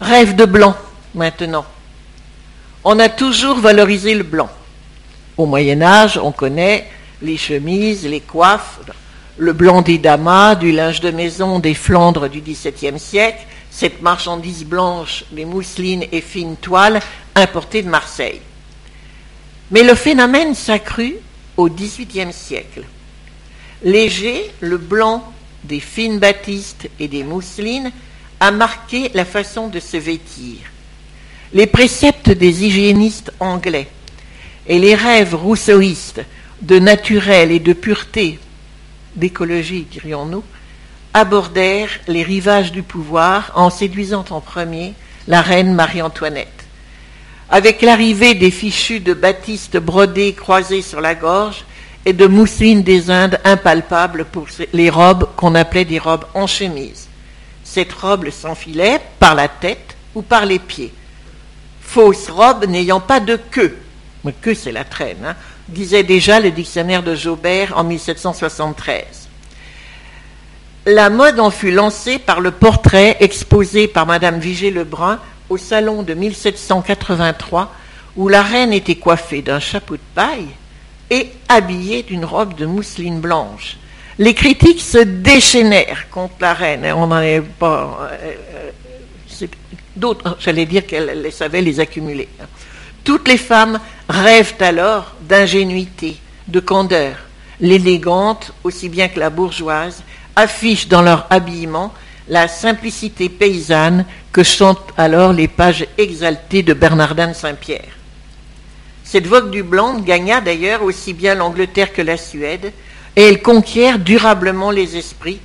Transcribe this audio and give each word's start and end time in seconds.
Rêve 0.00 0.36
de 0.36 0.44
blanc 0.44 0.76
maintenant. 1.14 1.64
On 2.84 2.98
a 2.98 3.08
toujours 3.08 3.58
valorisé 3.58 4.14
le 4.14 4.22
blanc. 4.22 4.50
Au 5.36 5.46
Moyen 5.46 5.80
Âge, 5.80 6.18
on 6.22 6.32
connaît 6.32 6.88
les 7.22 7.38
chemises, 7.38 8.06
les 8.06 8.20
coiffes, 8.20 8.78
le 9.38 9.52
blanc 9.52 9.82
des 9.82 9.98
damas, 9.98 10.54
du 10.54 10.70
linge 10.70 11.00
de 11.00 11.10
maison 11.10 11.58
des 11.58 11.74
Flandres 11.74 12.28
du 12.28 12.40
XVIIe 12.40 12.98
siècle, 12.98 13.44
cette 13.70 14.02
marchandise 14.02 14.64
blanche, 14.64 15.24
les 15.32 15.44
mousselines 15.44 16.04
et 16.12 16.20
fines 16.20 16.56
toiles 16.56 17.00
importées 17.34 17.82
de 17.82 17.88
Marseille. 17.88 18.40
Mais 19.70 19.82
le 19.82 19.94
phénomène 19.94 20.54
s'accrut 20.54 21.16
au 21.56 21.68
XVIIIe 21.68 22.32
siècle. 22.32 22.84
Léger, 23.82 24.50
le 24.60 24.76
blanc 24.76 25.32
des 25.64 25.80
fines 25.80 26.18
battistes 26.18 26.88
et 27.00 27.08
des 27.08 27.24
mousselines 27.24 27.90
a 28.40 28.50
marqué 28.50 29.10
la 29.14 29.24
façon 29.24 29.68
de 29.68 29.80
se 29.80 29.96
vêtir. 29.96 30.58
Les 31.52 31.66
préceptes 31.66 32.30
des 32.30 32.64
hygiénistes 32.64 33.32
anglais 33.40 33.88
et 34.66 34.78
les 34.78 34.94
rêves 34.94 35.34
rousseauistes 35.34 36.22
de 36.62 36.78
naturel 36.78 37.50
et 37.50 37.60
de 37.60 37.72
pureté, 37.72 38.38
d'écologie, 39.14 39.86
dirions-nous, 39.90 40.44
abordèrent 41.14 42.00
les 42.08 42.22
rivages 42.22 42.72
du 42.72 42.82
pouvoir 42.82 43.52
en 43.54 43.70
séduisant 43.70 44.24
en 44.30 44.40
premier 44.40 44.94
la 45.28 45.40
reine 45.40 45.72
Marie-Antoinette. 45.72 46.66
Avec 47.48 47.80
l'arrivée 47.80 48.34
des 48.34 48.50
fichus 48.50 49.00
de 49.00 49.14
batiste 49.14 49.76
brodés 49.76 50.34
croisés 50.34 50.82
sur 50.82 51.00
la 51.00 51.14
gorge 51.14 51.64
et 52.04 52.12
de 52.12 52.26
mousseline 52.26 52.82
des 52.82 53.10
Indes 53.10 53.40
impalpables 53.44 54.26
pour 54.26 54.46
les 54.72 54.90
robes 54.90 55.28
qu'on 55.36 55.54
appelait 55.54 55.84
des 55.84 55.98
robes 55.98 56.26
en 56.34 56.46
chemise. 56.46 57.08
Cette 57.66 57.92
robe 57.92 58.30
s'enfilait 58.30 59.00
par 59.18 59.34
la 59.34 59.48
tête 59.48 59.96
ou 60.14 60.22
par 60.22 60.46
les 60.46 60.60
pieds. 60.60 60.94
Fausse 61.82 62.30
robe 62.30 62.64
n'ayant 62.66 63.00
pas 63.00 63.20
de 63.20 63.36
queue, 63.36 63.76
mais 64.24 64.32
queue 64.32 64.54
c'est 64.54 64.72
la 64.72 64.84
traîne, 64.84 65.24
hein, 65.26 65.36
disait 65.68 66.04
déjà 66.04 66.40
le 66.40 66.52
dictionnaire 66.52 67.02
de 67.02 67.14
Jaubert 67.14 67.76
en 67.76 67.84
1773. 67.84 69.28
La 70.86 71.10
mode 71.10 71.40
en 71.40 71.50
fut 71.50 71.72
lancée 71.72 72.18
par 72.18 72.40
le 72.40 72.52
portrait 72.52 73.16
exposé 73.20 73.88
par 73.88 74.06
Madame 74.06 74.38
Vigée-Lebrun 74.38 75.18
au 75.50 75.56
salon 75.58 76.02
de 76.04 76.14
1783, 76.14 77.74
où 78.16 78.28
la 78.28 78.42
reine 78.42 78.72
était 78.72 78.94
coiffée 78.94 79.42
d'un 79.42 79.60
chapeau 79.60 79.96
de 79.96 80.02
paille 80.14 80.48
et 81.10 81.30
habillée 81.48 82.04
d'une 82.04 82.24
robe 82.24 82.54
de 82.54 82.64
mousseline 82.64 83.20
blanche. 83.20 83.76
Les 84.18 84.32
critiques 84.32 84.80
se 84.80 84.98
déchaînèrent 84.98 86.08
contre 86.10 86.36
la 86.40 86.54
reine. 86.54 86.86
On 86.94 87.06
n'en 87.06 87.20
est 87.20 87.42
pas. 87.42 88.08
Euh, 88.10 88.34
euh, 89.42 89.46
d'autres, 89.94 90.36
j'allais 90.40 90.66
dire 90.66 90.86
qu'elle 90.86 91.30
savait 91.32 91.60
les 91.60 91.80
accumuler. 91.80 92.28
Toutes 93.04 93.28
les 93.28 93.36
femmes 93.36 93.78
rêvent 94.08 94.54
alors 94.60 95.14
d'ingénuité, 95.20 96.16
de 96.48 96.60
candeur. 96.60 97.16
L'élégante, 97.60 98.52
aussi 98.64 98.88
bien 98.88 99.08
que 99.08 99.20
la 99.20 99.30
bourgeoise, 99.30 100.02
affiche 100.34 100.88
dans 100.88 101.02
leur 101.02 101.26
habillement 101.30 101.92
la 102.28 102.48
simplicité 102.48 103.28
paysanne 103.28 104.04
que 104.32 104.42
chantent 104.42 104.92
alors 104.96 105.32
les 105.32 105.48
pages 105.48 105.86
exaltées 105.96 106.62
de 106.62 106.74
Bernardin 106.74 107.28
de 107.28 107.32
Saint-Pierre. 107.32 107.96
Cette 109.04 109.26
vogue 109.26 109.50
du 109.50 109.62
blanc 109.62 110.00
gagna 110.00 110.40
d'ailleurs 110.40 110.82
aussi 110.82 111.12
bien 111.12 111.36
l'Angleterre 111.36 111.92
que 111.92 112.02
la 112.02 112.16
Suède, 112.16 112.72
et 113.16 113.22
elle 113.22 113.42
conquiert 113.42 113.98
durablement 113.98 114.70
les 114.70 114.96
esprits 114.96 115.40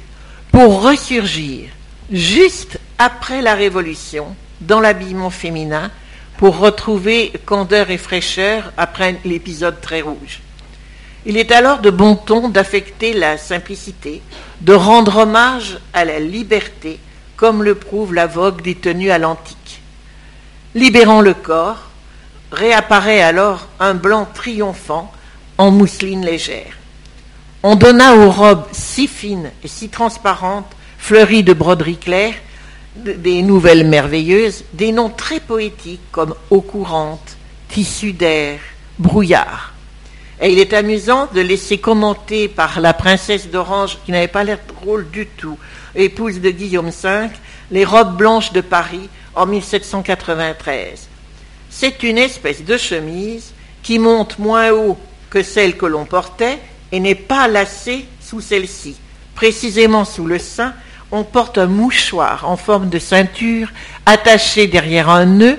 pour 0.52 0.84
ressurgir 0.84 1.70
juste 2.12 2.80
après 2.98 3.42
la 3.42 3.56
Révolution 3.56 4.36
dans 4.60 4.82
l'habillement 4.82 5.30
féminin 5.30 5.90
pour 6.38 6.58
retrouver 6.58 7.32
candeur 7.46 7.90
et 7.90 7.98
fraîcheur 7.98 8.74
après 8.78 9.20
l'épisode 9.26 9.80
très 9.80 10.02
rouge. 10.02 10.42
Il 11.26 11.38
est 11.38 11.52
alors 11.52 11.80
de 11.80 11.92
bon 11.92 12.16
ton 12.16 12.50
d'affecter 12.50 13.14
la 13.14 13.38
simplicité, 13.38 14.22
de 14.62 14.74
rendre 14.74 15.18
hommage 15.18 15.78
à 15.94 16.04
la 16.04 16.20
liberté, 16.20 17.00
comme 17.38 17.64
le 17.64 17.76
prouve 17.76 18.14
la 18.14 18.26
vogue 18.26 18.62
des 18.64 18.76
tenues 18.76 19.12
à 19.12 19.20
l'antique. 19.20 19.82
Libérant 20.74 21.22
le 21.22 21.36
corps, 21.36 21.90
réapparaît 22.52 23.22
alors 23.22 23.68
un 23.80 23.94
blanc 23.94 24.28
triomphant 24.34 25.12
en 25.60 25.70
mousseline 25.70 26.26
légère. 26.26 26.81
On 27.64 27.76
donna 27.76 28.16
aux 28.16 28.32
robes 28.32 28.66
si 28.72 29.08
fines 29.08 29.52
et 29.64 29.68
si 29.68 29.90
transparentes, 29.90 30.72
fleuries 30.98 31.44
de 31.44 31.54
broderies 31.54 31.98
claires, 31.98 32.34
des 32.96 33.44
nouvelles 33.44 33.86
merveilleuses, 33.86 34.64
des 34.74 34.92
noms 34.92 35.10
très 35.10 35.40
poétiques 35.40 36.02
comme 36.12 36.34
eau 36.50 36.62
courante, 36.62 37.38
tissu 37.70 38.14
d'air, 38.14 38.60
brouillard. 38.98 39.76
Et 40.42 40.52
il 40.52 40.58
est 40.58 40.74
amusant 40.74 41.28
de 41.36 41.42
laisser 41.42 41.78
commenter 41.78 42.48
par 42.48 42.80
la 42.80 42.96
princesse 42.96 43.48
d'Orange, 43.52 44.00
qui 44.06 44.12
n'avait 44.12 44.28
pas 44.28 44.44
l'air 44.44 44.58
drôle 44.68 45.08
du 45.12 45.28
tout, 45.28 45.60
épouse 45.94 46.42
de 46.42 46.50
Guillaume 46.50 46.90
V, 46.90 47.28
les 47.70 47.86
robes 47.86 48.18
blanches 48.18 48.54
de 48.54 48.62
Paris 48.62 49.08
en 49.36 49.46
1793. 49.46 51.08
C'est 51.70 52.02
une 52.02 52.18
espèce 52.18 52.64
de 52.66 52.76
chemise 52.76 53.54
qui 53.84 54.00
monte 54.00 54.40
moins 54.40 54.72
haut 54.72 54.98
que 55.30 55.44
celle 55.44 55.78
que 55.78 55.86
l'on 55.86 56.06
portait 56.06 56.58
et 56.92 57.00
n'est 57.00 57.16
pas 57.16 57.48
lacée 57.48 58.06
sous 58.20 58.42
celle-ci. 58.42 58.96
Précisément 59.36 60.06
sous 60.06 60.26
le 60.26 60.40
sein, 60.40 60.74
on 61.12 61.24
porte 61.24 61.58
un 61.58 61.68
mouchoir 61.68 62.48
en 62.50 62.58
forme 62.58 62.90
de 62.90 63.00
ceinture 63.00 63.70
attaché 64.06 64.68
derrière 64.68 65.10
un 65.10 65.26
nœud, 65.26 65.58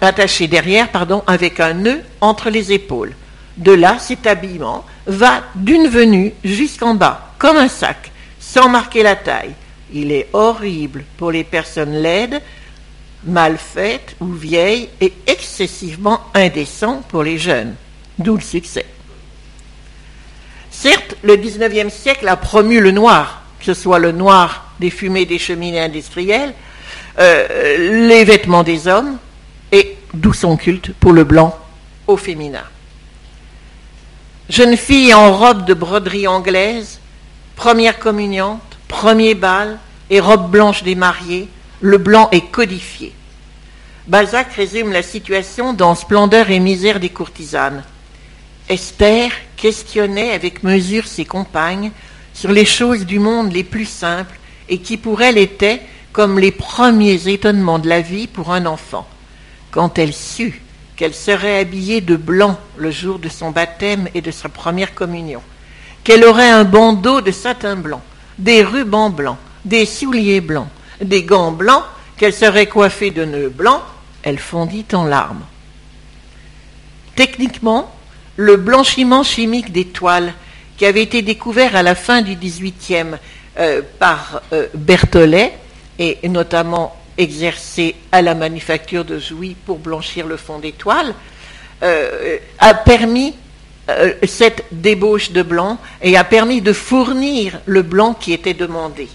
attaché 0.00 0.46
derrière, 0.46 0.90
pardon, 0.90 1.22
avec 1.26 1.60
un 1.60 1.74
nœud 1.74 2.02
entre 2.20 2.50
les 2.50 2.72
épaules. 2.72 3.14
De 3.56 3.72
là, 3.72 3.98
cet 3.98 4.26
habillement 4.26 4.84
va 5.06 5.42
d'une 5.54 5.88
venue 5.88 6.32
jusqu'en 6.44 6.94
bas, 6.94 7.32
comme 7.38 7.56
un 7.56 7.68
sac, 7.68 8.10
sans 8.38 8.68
marquer 8.68 9.02
la 9.02 9.16
taille. 9.16 9.54
Il 9.92 10.12
est 10.12 10.28
horrible 10.32 11.04
pour 11.16 11.30
les 11.30 11.44
personnes 11.44 11.94
laides, 11.94 12.40
mal 13.24 13.58
faites 13.58 14.16
ou 14.20 14.32
vieilles, 14.32 14.88
et 15.00 15.12
excessivement 15.26 16.20
indécent 16.34 17.02
pour 17.08 17.22
les 17.22 17.38
jeunes. 17.38 17.74
D'où 18.18 18.36
le 18.36 18.42
succès. 18.42 18.86
Certes, 20.82 21.14
le 21.22 21.36
XIXe 21.36 21.94
siècle 21.94 22.26
a 22.26 22.34
promu 22.34 22.80
le 22.80 22.90
noir, 22.90 23.42
que 23.60 23.66
ce 23.66 23.74
soit 23.74 24.00
le 24.00 24.10
noir 24.10 24.72
des 24.80 24.90
fumées 24.90 25.26
des 25.26 25.38
cheminées 25.38 25.78
industrielles, 25.78 26.54
euh, 27.20 28.08
les 28.08 28.24
vêtements 28.24 28.64
des 28.64 28.88
hommes, 28.88 29.16
et 29.70 29.96
d'où 30.12 30.32
son 30.32 30.56
culte 30.56 30.92
pour 30.94 31.12
le 31.12 31.22
blanc 31.22 31.56
au 32.08 32.16
féminin. 32.16 32.64
Jeune 34.48 34.76
fille 34.76 35.14
en 35.14 35.32
robe 35.32 35.66
de 35.66 35.74
broderie 35.74 36.26
anglaise, 36.26 36.98
première 37.54 38.00
communiante, 38.00 38.76
premier 38.88 39.36
bal 39.36 39.78
et 40.10 40.18
robe 40.18 40.50
blanche 40.50 40.82
des 40.82 40.96
mariés, 40.96 41.48
le 41.80 41.98
blanc 41.98 42.28
est 42.32 42.50
codifié. 42.50 43.12
Balzac 44.08 44.52
résume 44.54 44.90
la 44.90 45.04
situation 45.04 45.74
dans 45.74 45.94
Splendeur 45.94 46.50
et 46.50 46.58
misère 46.58 46.98
des 46.98 47.10
courtisanes. 47.10 47.84
Esther 48.72 49.30
questionnait 49.56 50.30
avec 50.32 50.62
mesure 50.62 51.06
ses 51.06 51.26
compagnes 51.26 51.92
sur 52.32 52.50
les 52.50 52.64
choses 52.64 53.04
du 53.04 53.18
monde 53.18 53.52
les 53.52 53.64
plus 53.64 53.84
simples 53.84 54.38
et 54.70 54.78
qui 54.78 54.96
pour 54.96 55.20
elle 55.20 55.36
étaient 55.36 55.82
comme 56.12 56.38
les 56.38 56.52
premiers 56.52 57.28
étonnements 57.28 57.78
de 57.78 57.88
la 57.90 58.00
vie 58.00 58.26
pour 58.26 58.50
un 58.50 58.64
enfant. 58.64 59.06
Quand 59.70 59.98
elle 59.98 60.14
sut 60.14 60.62
qu'elle 60.96 61.12
serait 61.12 61.58
habillée 61.58 62.00
de 62.00 62.16
blanc 62.16 62.58
le 62.78 62.90
jour 62.90 63.18
de 63.18 63.28
son 63.28 63.50
baptême 63.50 64.08
et 64.14 64.22
de 64.22 64.30
sa 64.30 64.48
première 64.48 64.94
communion, 64.94 65.42
qu'elle 66.02 66.24
aurait 66.24 66.50
un 66.50 66.64
bandeau 66.64 67.20
de 67.20 67.30
satin 67.30 67.76
blanc, 67.76 68.00
des 68.38 68.62
rubans 68.62 69.10
blancs, 69.10 69.38
des 69.66 69.84
souliers 69.84 70.40
blancs, 70.40 70.68
des 71.02 71.24
gants 71.24 71.52
blancs, 71.52 71.84
qu'elle 72.16 72.32
serait 72.32 72.66
coiffée 72.66 73.10
de 73.10 73.26
nœuds 73.26 73.50
blancs, 73.50 73.82
elle 74.22 74.38
fondit 74.38 74.86
en 74.94 75.04
larmes. 75.04 75.44
Techniquement, 77.14 77.94
le 78.36 78.56
blanchiment 78.56 79.22
chimique 79.22 79.72
des 79.72 79.86
toiles, 79.86 80.32
qui 80.76 80.86
avait 80.86 81.02
été 81.02 81.22
découvert 81.22 81.76
à 81.76 81.82
la 81.82 81.94
fin 81.94 82.22
du 82.22 82.34
XVIIIe 82.34 83.16
euh, 83.58 83.82
par 83.98 84.42
euh, 84.52 84.66
Berthollet, 84.74 85.52
et 85.98 86.26
notamment 86.28 86.96
exercé 87.18 87.94
à 88.10 88.22
la 88.22 88.34
manufacture 88.34 89.04
de 89.04 89.18
Jouy 89.18 89.54
pour 89.66 89.78
blanchir 89.78 90.26
le 90.26 90.36
fond 90.36 90.58
des 90.58 90.72
toiles, 90.72 91.14
euh, 91.82 92.38
a 92.58 92.74
permis 92.74 93.34
cette 94.26 94.64
débauche 94.70 95.32
de 95.32 95.42
blanc 95.42 95.76
et 96.00 96.16
a 96.16 96.24
permis 96.24 96.62
de 96.62 96.72
fournir 96.72 97.60
le 97.66 97.82
blanc 97.82 98.14
qui 98.14 98.32
était 98.32 98.54
demandé. 98.54 99.08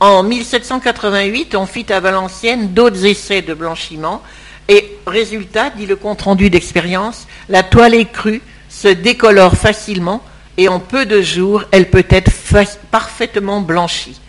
En 0.00 0.22
1788, 0.22 1.54
on 1.54 1.66
fit 1.66 1.90
à 1.90 2.00
Valenciennes 2.00 2.74
d'autres 2.74 3.06
essais 3.06 3.42
de 3.42 3.54
blanchiment 3.54 4.22
et 4.68 4.98
résultat, 5.06 5.70
dit 5.70 5.86
le 5.86 5.96
compte-rendu 5.96 6.50
d'expérience, 6.50 7.26
la 7.48 7.62
toile 7.62 7.94
écrue 7.94 8.42
se 8.68 8.88
décolore 8.88 9.56
facilement 9.56 10.22
et 10.56 10.68
en 10.68 10.80
peu 10.80 11.06
de 11.06 11.20
jours, 11.20 11.64
elle 11.70 11.90
peut 11.90 12.06
être 12.08 12.30
parfaitement 12.90 13.60
blanchie. 13.60 14.20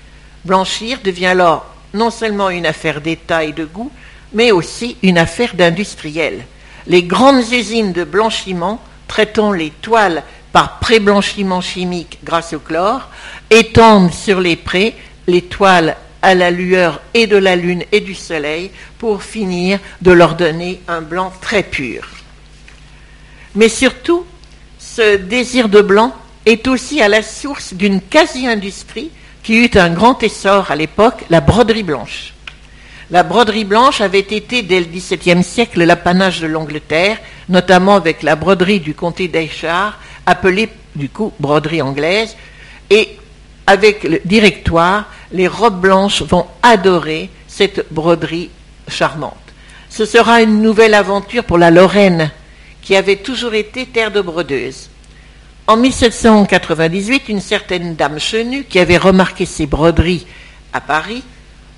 Blanchir 0.46 1.00
devient 1.04 1.28
alors 1.28 1.66
non 1.94 2.12
seulement 2.12 2.50
une 2.50 2.66
affaire 2.66 3.02
d'État 3.02 3.44
et 3.44 3.54
de 3.54 3.66
goût, 3.66 3.92
mais 4.34 4.52
aussi 4.52 4.98
une 5.04 5.18
affaire 5.18 5.56
d'industriels. 5.56 6.46
Les 6.86 7.04
grandes 7.04 7.52
usines 7.52 7.94
de 7.94 8.04
blanchiment 8.04 8.82
traitant 9.08 9.52
les 9.52 9.72
toiles 9.82 10.24
par 10.52 10.80
pré-blanchiment 10.80 11.62
chimique 11.62 12.20
grâce 12.24 12.54
au 12.54 12.60
chlore 12.60 13.10
étendent 13.50 14.14
sur 14.14 14.40
les 14.40 14.56
prés 14.56 14.96
les 15.28 15.42
toiles 15.42 15.96
à 16.22 16.36
la 16.36 16.52
lueur 16.52 17.02
et 17.14 17.28
de 17.28 17.38
la 17.38 17.56
lune 17.56 17.84
et 17.92 18.02
du 18.02 18.16
soleil 18.16 18.72
pour 18.98 19.24
finir 19.24 19.80
de 20.02 20.12
leur 20.12 20.36
donner 20.36 20.82
un 20.88 21.02
blanc 21.02 21.32
très 21.42 21.64
pur. 21.64 22.08
Mais 23.56 23.70
surtout, 23.70 24.26
ce 24.80 25.18
désir 25.18 25.70
de 25.70 25.82
blanc 25.82 26.14
est 26.46 26.68
aussi 26.68 27.02
à 27.02 27.08
la 27.08 27.22
source 27.22 27.74
d'une 27.74 28.02
quasi-industrie 28.02 29.12
qui 29.44 29.64
eut 29.64 29.78
un 29.78 29.90
grand 29.90 30.22
essor 30.24 30.72
à 30.72 30.76
l'époque, 30.76 31.24
la 31.30 31.42
broderie 31.42 31.84
blanche. 31.84 32.34
La 33.10 33.24
broderie 33.24 33.64
blanche 33.64 34.02
avait 34.02 34.20
été 34.20 34.62
dès 34.62 34.80
le 34.80 34.86
XVIIe 34.86 35.44
siècle 35.44 35.84
l'apanage 35.84 36.42
de 36.42 36.48
l'Angleterre, 36.48 37.18
notamment 37.48 37.96
avec 37.96 38.24
la 38.24 38.36
broderie 38.36 38.82
du 38.82 38.94
comté 38.94 39.30
d'Ayrshire, 39.30 39.98
appelée 40.26 40.70
du 40.96 41.08
coup 41.08 41.32
broderie 41.40 41.82
anglaise, 41.82 42.36
et 42.90 43.18
avec 43.66 44.04
le 44.04 44.20
directoire, 44.26 45.06
les 45.32 45.48
robes 45.48 45.82
blanches 45.82 46.22
vont 46.22 46.46
adorer 46.64 47.30
cette 47.48 47.92
broderie 47.92 48.50
charmante. 48.88 49.34
Ce 49.90 50.06
sera 50.06 50.42
une 50.42 50.62
nouvelle 50.62 50.94
aventure 50.94 51.44
pour 51.44 51.58
la 51.58 51.72
Lorraine, 51.72 52.32
qui 52.82 52.96
avait 52.96 53.18
toujours 53.18 53.54
été 53.54 53.86
terre 53.86 54.12
de 54.12 54.22
brodeuses. 54.22 54.90
En 55.66 55.76
1798, 55.76 57.28
une 57.28 57.42
certaine 57.42 57.96
dame 57.96 58.20
chenue, 58.20 58.64
qui 58.64 58.80
avait 58.80 58.98
remarqué 58.98 59.46
ces 59.46 59.66
broderies 59.66 60.26
à 60.72 60.80
Paris, 60.80 61.24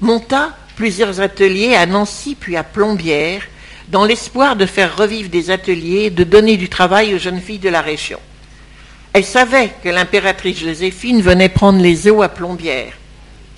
monta 0.02 0.56
plusieurs 0.76 1.20
ateliers 1.20 1.76
à 1.76 1.86
Nancy 1.86 2.36
puis 2.40 2.56
à 2.56 2.64
Plombières, 2.64 3.42
dans 3.88 4.06
l'espoir 4.06 4.56
de 4.56 4.68
faire 4.68 4.96
revivre 4.96 5.30
des 5.30 5.50
ateliers 5.50 6.12
de 6.12 6.24
donner 6.24 6.58
du 6.58 6.70
travail 6.70 7.16
aux 7.16 7.18
jeunes 7.18 7.42
filles 7.42 7.58
de 7.58 7.70
la 7.70 7.82
région. 7.82 8.20
Elle 9.14 9.26
savait 9.26 9.72
que 9.84 9.90
l'impératrice 9.90 10.60
Joséphine 10.60 11.24
venait 11.24 11.50
prendre 11.50 11.82
les 11.82 12.08
eaux 12.08 12.22
à 12.22 12.30
Plombières. 12.30 12.99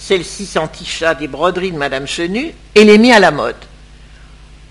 Celle-ci 0.01 0.47
s'enticha 0.47 1.13
des 1.13 1.27
broderies 1.27 1.71
de 1.71 1.77
Madame 1.77 2.07
Chenu 2.07 2.55
et 2.73 2.83
les 2.83 2.97
mit 2.97 3.13
à 3.13 3.19
la 3.19 3.29
mode. 3.29 3.55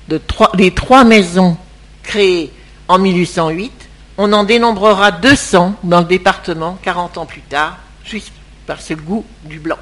De 0.08 0.18
trois, 0.18 0.50
les 0.54 0.74
trois 0.74 1.04
maisons 1.04 1.56
créées 2.02 2.52
en 2.88 2.98
1808, 2.98 3.72
on 4.18 4.32
en 4.32 4.42
dénombrera 4.42 5.12
200 5.12 5.76
dans 5.84 6.00
le 6.00 6.06
département 6.06 6.76
40 6.82 7.18
ans 7.18 7.26
plus 7.26 7.42
tard, 7.42 7.78
juste 8.04 8.32
par 8.66 8.80
ce 8.80 8.94
goût 8.94 9.24
du 9.44 9.60
blanc. 9.60 9.78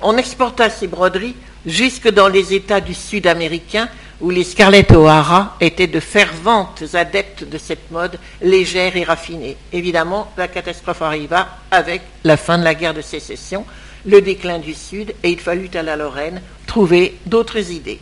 On 0.00 0.16
exporta 0.16 0.70
ces 0.70 0.86
broderies 0.86 1.34
jusque 1.66 2.08
dans 2.08 2.28
les 2.28 2.54
États 2.54 2.80
du 2.80 2.94
Sud 2.94 3.26
américain 3.26 3.88
où 4.20 4.30
les 4.30 4.44
Scarlett 4.44 4.92
O'Hara 4.92 5.56
étaient 5.60 5.88
de 5.88 5.98
ferventes 5.98 6.84
adeptes 6.94 7.42
de 7.42 7.58
cette 7.58 7.90
mode 7.90 8.16
légère 8.40 8.96
et 8.96 9.02
raffinée. 9.02 9.56
Évidemment, 9.72 10.30
la 10.36 10.46
catastrophe 10.46 11.02
arriva 11.02 11.48
avec 11.72 12.02
la 12.22 12.36
fin 12.36 12.58
de 12.58 12.64
la 12.64 12.74
guerre 12.76 12.94
de 12.94 13.00
sécession, 13.00 13.64
le 14.08 14.22
déclin 14.22 14.58
du 14.58 14.74
Sud, 14.74 15.14
et 15.22 15.30
il 15.30 15.38
fallut 15.38 15.70
à 15.74 15.82
la 15.82 15.96
Lorraine 15.96 16.40
trouver 16.66 17.16
d'autres 17.26 17.70
idées. 17.70 18.00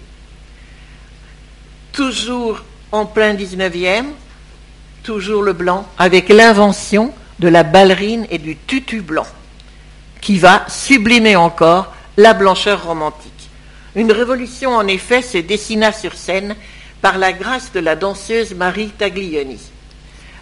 Toujours 1.93 2.62
en 2.93 3.06
plein 3.06 3.35
19e, 3.35 4.06
toujours 5.03 5.43
le 5.43 5.53
blanc, 5.53 5.87
avec 5.99 6.29
l'invention 6.29 7.12
de 7.41 7.49
la 7.49 7.64
ballerine 7.64 8.26
et 8.31 8.38
du 8.38 8.56
tutu 8.56 9.00
blanc, 9.00 9.26
qui 10.20 10.38
va 10.38 10.64
sublimer 10.69 11.37
encore 11.37 11.93
la 12.17 12.35
blancheur 12.35 12.85
romantique. 12.85 13.32
Une 13.97 14.12
révolution, 14.12 14.76
en 14.76 14.87
effet, 14.87 15.23
se 15.23 15.38
dessina 15.38 15.91
sur 15.91 16.14
scène 16.14 16.55
par 17.02 17.19
la 17.19 17.32
grâce 17.32 17.73
de 17.73 17.81
la 17.81 17.97
danseuse 17.97 18.55
Marie 18.55 18.91
Taglioni. 18.91 19.61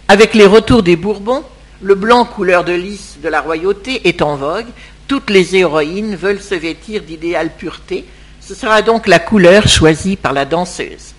Avec 0.07 0.35
les 0.35 0.45
retours 0.45 0.83
des 0.83 0.95
Bourbons, 0.95 1.43
le 1.81 1.95
blanc 1.95 2.25
couleur 2.25 2.63
de 2.63 2.73
lys 2.73 3.17
de 3.21 3.29
la 3.29 3.41
royauté 3.41 4.07
est 4.07 4.21
en 4.21 4.35
vogue. 4.35 4.67
Toutes 5.07 5.29
les 5.29 5.55
héroïnes 5.55 6.15
veulent 6.15 6.41
se 6.41 6.55
vêtir 6.55 7.03
d'idéale 7.03 7.51
pureté. 7.55 8.05
Ce 8.41 8.55
sera 8.55 8.81
donc 8.81 9.07
la 9.07 9.19
couleur 9.19 9.67
choisie 9.67 10.15
par 10.15 10.33
la 10.33 10.45
danseuse. 10.45 11.13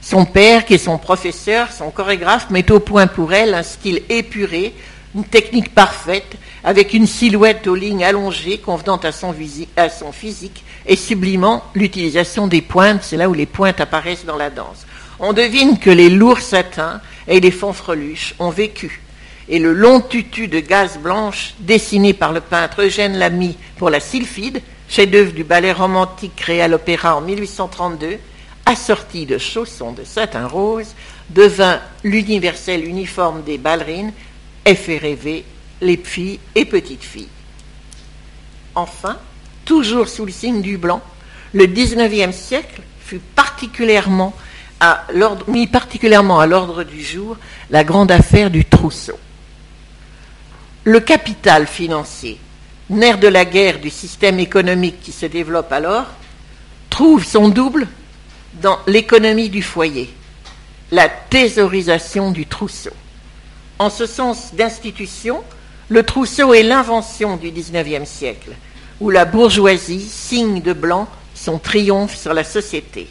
Son 0.00 0.24
père, 0.24 0.66
qui 0.66 0.74
est 0.74 0.78
son 0.78 0.98
professeur, 0.98 1.72
son 1.72 1.90
chorégraphe, 1.90 2.50
met 2.50 2.70
au 2.70 2.80
point 2.80 3.06
pour 3.06 3.32
elle 3.32 3.54
un 3.54 3.62
style 3.62 4.02
épuré, 4.08 4.74
une 5.14 5.24
technique 5.24 5.74
parfaite, 5.74 6.36
avec 6.64 6.92
une 6.92 7.06
silhouette 7.06 7.66
aux 7.66 7.74
lignes 7.74 8.04
allongées 8.04 8.58
convenant 8.58 8.96
à 8.96 9.12
son, 9.12 9.34
à 9.76 9.88
son 9.88 10.12
physique 10.12 10.64
et 10.86 10.96
sublimant 10.96 11.64
l'utilisation 11.74 12.46
des 12.48 12.62
pointes, 12.62 13.02
c'est 13.02 13.16
là 13.16 13.28
où 13.28 13.34
les 13.34 13.46
pointes 13.46 13.80
apparaissent 13.80 14.26
dans 14.26 14.36
la 14.36 14.50
danse. 14.50 14.86
On 15.20 15.32
devine 15.32 15.78
que 15.78 15.90
les 15.90 16.10
lourds 16.10 16.40
satins 16.40 17.00
et 17.28 17.40
les 17.40 17.50
fanfreluches 17.50 18.34
ont 18.38 18.50
vécu, 18.50 19.00
et 19.48 19.58
le 19.58 19.72
long 19.72 20.00
tutu 20.00 20.48
de 20.48 20.60
gaze 20.60 20.98
blanche 20.98 21.54
dessiné 21.60 22.14
par 22.14 22.32
le 22.32 22.40
peintre 22.40 22.82
Eugène 22.82 23.18
Lamy 23.18 23.56
pour 23.76 23.90
la 23.90 24.00
Sylphide, 24.00 24.62
chef-d'œuvre 24.88 25.32
du 25.32 25.44
ballet 25.44 25.72
romantique 25.72 26.36
créé 26.36 26.62
à 26.62 26.68
l'opéra 26.68 27.16
en 27.16 27.20
1832, 27.20 28.18
assorti 28.66 29.26
de 29.26 29.38
chaussons 29.38 29.92
de 29.92 30.04
satin 30.04 30.46
rose, 30.46 30.94
devint 31.30 31.80
l'universel 32.02 32.84
uniforme 32.84 33.42
des 33.42 33.58
ballerines 33.58 34.12
et 34.64 34.74
fait 34.74 35.00
les 35.80 35.96
filles 35.96 36.40
et 36.54 36.64
petites 36.64 37.04
filles. 37.04 37.28
Enfin, 38.74 39.18
toujours 39.64 40.08
sous 40.08 40.24
le 40.24 40.32
signe 40.32 40.62
du 40.62 40.78
blanc, 40.78 41.02
le 41.52 41.66
XIXe 41.66 42.34
siècle 42.34 42.80
fut 43.00 43.20
particulièrement 43.34 44.34
mis 45.48 45.66
particulièrement 45.66 46.40
à 46.40 46.46
l'ordre 46.46 46.82
du 46.82 47.02
jour 47.02 47.36
la 47.70 47.84
grande 47.84 48.10
affaire 48.10 48.50
du 48.50 48.64
trousseau. 48.64 49.18
Le 50.86 51.00
capital 51.00 51.66
financier, 51.66 52.38
nerf 52.90 53.18
de 53.18 53.28
la 53.28 53.46
guerre 53.46 53.80
du 53.80 53.88
système 53.88 54.38
économique 54.38 55.00
qui 55.00 55.12
se 55.12 55.24
développe 55.24 55.72
alors, 55.72 56.04
trouve 56.90 57.24
son 57.24 57.48
double 57.48 57.88
dans 58.60 58.78
l'économie 58.86 59.48
du 59.48 59.62
foyer, 59.62 60.12
la 60.90 61.08
thésaurisation 61.08 62.32
du 62.32 62.44
trousseau. 62.44 62.90
En 63.78 63.88
ce 63.88 64.04
sens 64.04 64.54
d'institution, 64.54 65.42
le 65.88 66.02
trousseau 66.02 66.52
est 66.52 66.62
l'invention 66.62 67.38
du 67.38 67.50
XIXe 67.50 68.06
siècle, 68.06 68.52
où 69.00 69.08
la 69.08 69.24
bourgeoisie 69.24 70.06
signe 70.06 70.60
de 70.60 70.74
blanc 70.74 71.08
son 71.34 71.58
triomphe 71.58 72.14
sur 72.14 72.34
la 72.34 72.44
société. 72.44 73.08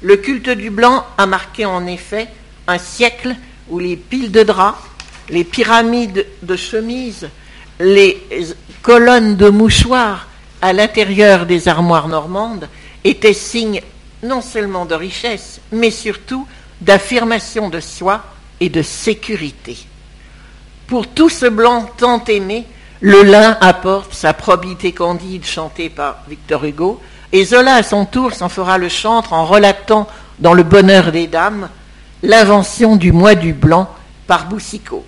Le 0.00 0.16
culte 0.16 0.48
du 0.48 0.70
blanc 0.70 1.04
a 1.18 1.26
marqué 1.26 1.66
en 1.66 1.86
effet 1.86 2.28
un 2.66 2.78
siècle 2.78 3.36
où 3.68 3.78
les 3.78 3.96
piles 3.96 4.32
de 4.32 4.42
draps, 4.42 4.80
les 5.28 5.44
pyramides 5.44 6.26
de 6.42 6.56
chemises, 6.56 7.28
les 7.80 8.22
colonnes 8.82 9.36
de 9.36 9.48
mouchoirs 9.48 10.26
à 10.60 10.72
l'intérieur 10.72 11.46
des 11.46 11.68
armoires 11.68 12.08
normandes 12.08 12.68
étaient 13.04 13.32
signes 13.32 13.82
non 14.22 14.40
seulement 14.40 14.86
de 14.86 14.94
richesse, 14.94 15.60
mais 15.72 15.90
surtout 15.90 16.46
d'affirmation 16.80 17.68
de 17.68 17.80
soi 17.80 18.22
et 18.60 18.68
de 18.68 18.82
sécurité. 18.82 19.76
Pour 20.86 21.08
tout 21.08 21.28
ce 21.28 21.46
blanc 21.46 21.88
tant 21.96 22.24
aimé, 22.24 22.64
le 23.00 23.22
lin 23.22 23.56
apporte 23.60 24.14
sa 24.14 24.32
probité 24.32 24.92
candide 24.92 25.44
chantée 25.44 25.90
par 25.90 26.18
Victor 26.28 26.64
Hugo, 26.64 27.00
et 27.32 27.44
Zola 27.44 27.76
à 27.76 27.82
son 27.82 28.04
tour 28.04 28.32
s'en 28.32 28.48
fera 28.48 28.78
le 28.78 28.88
chantre 28.88 29.32
en 29.32 29.46
relatant 29.46 30.06
dans 30.38 30.52
Le 30.54 30.62
bonheur 30.62 31.12
des 31.12 31.26
dames 31.26 31.68
l'invention 32.22 32.96
du 32.96 33.10
mois 33.10 33.34
du 33.34 33.52
blanc 33.52 33.88
par 34.26 34.46
Boussicot. 34.48 35.04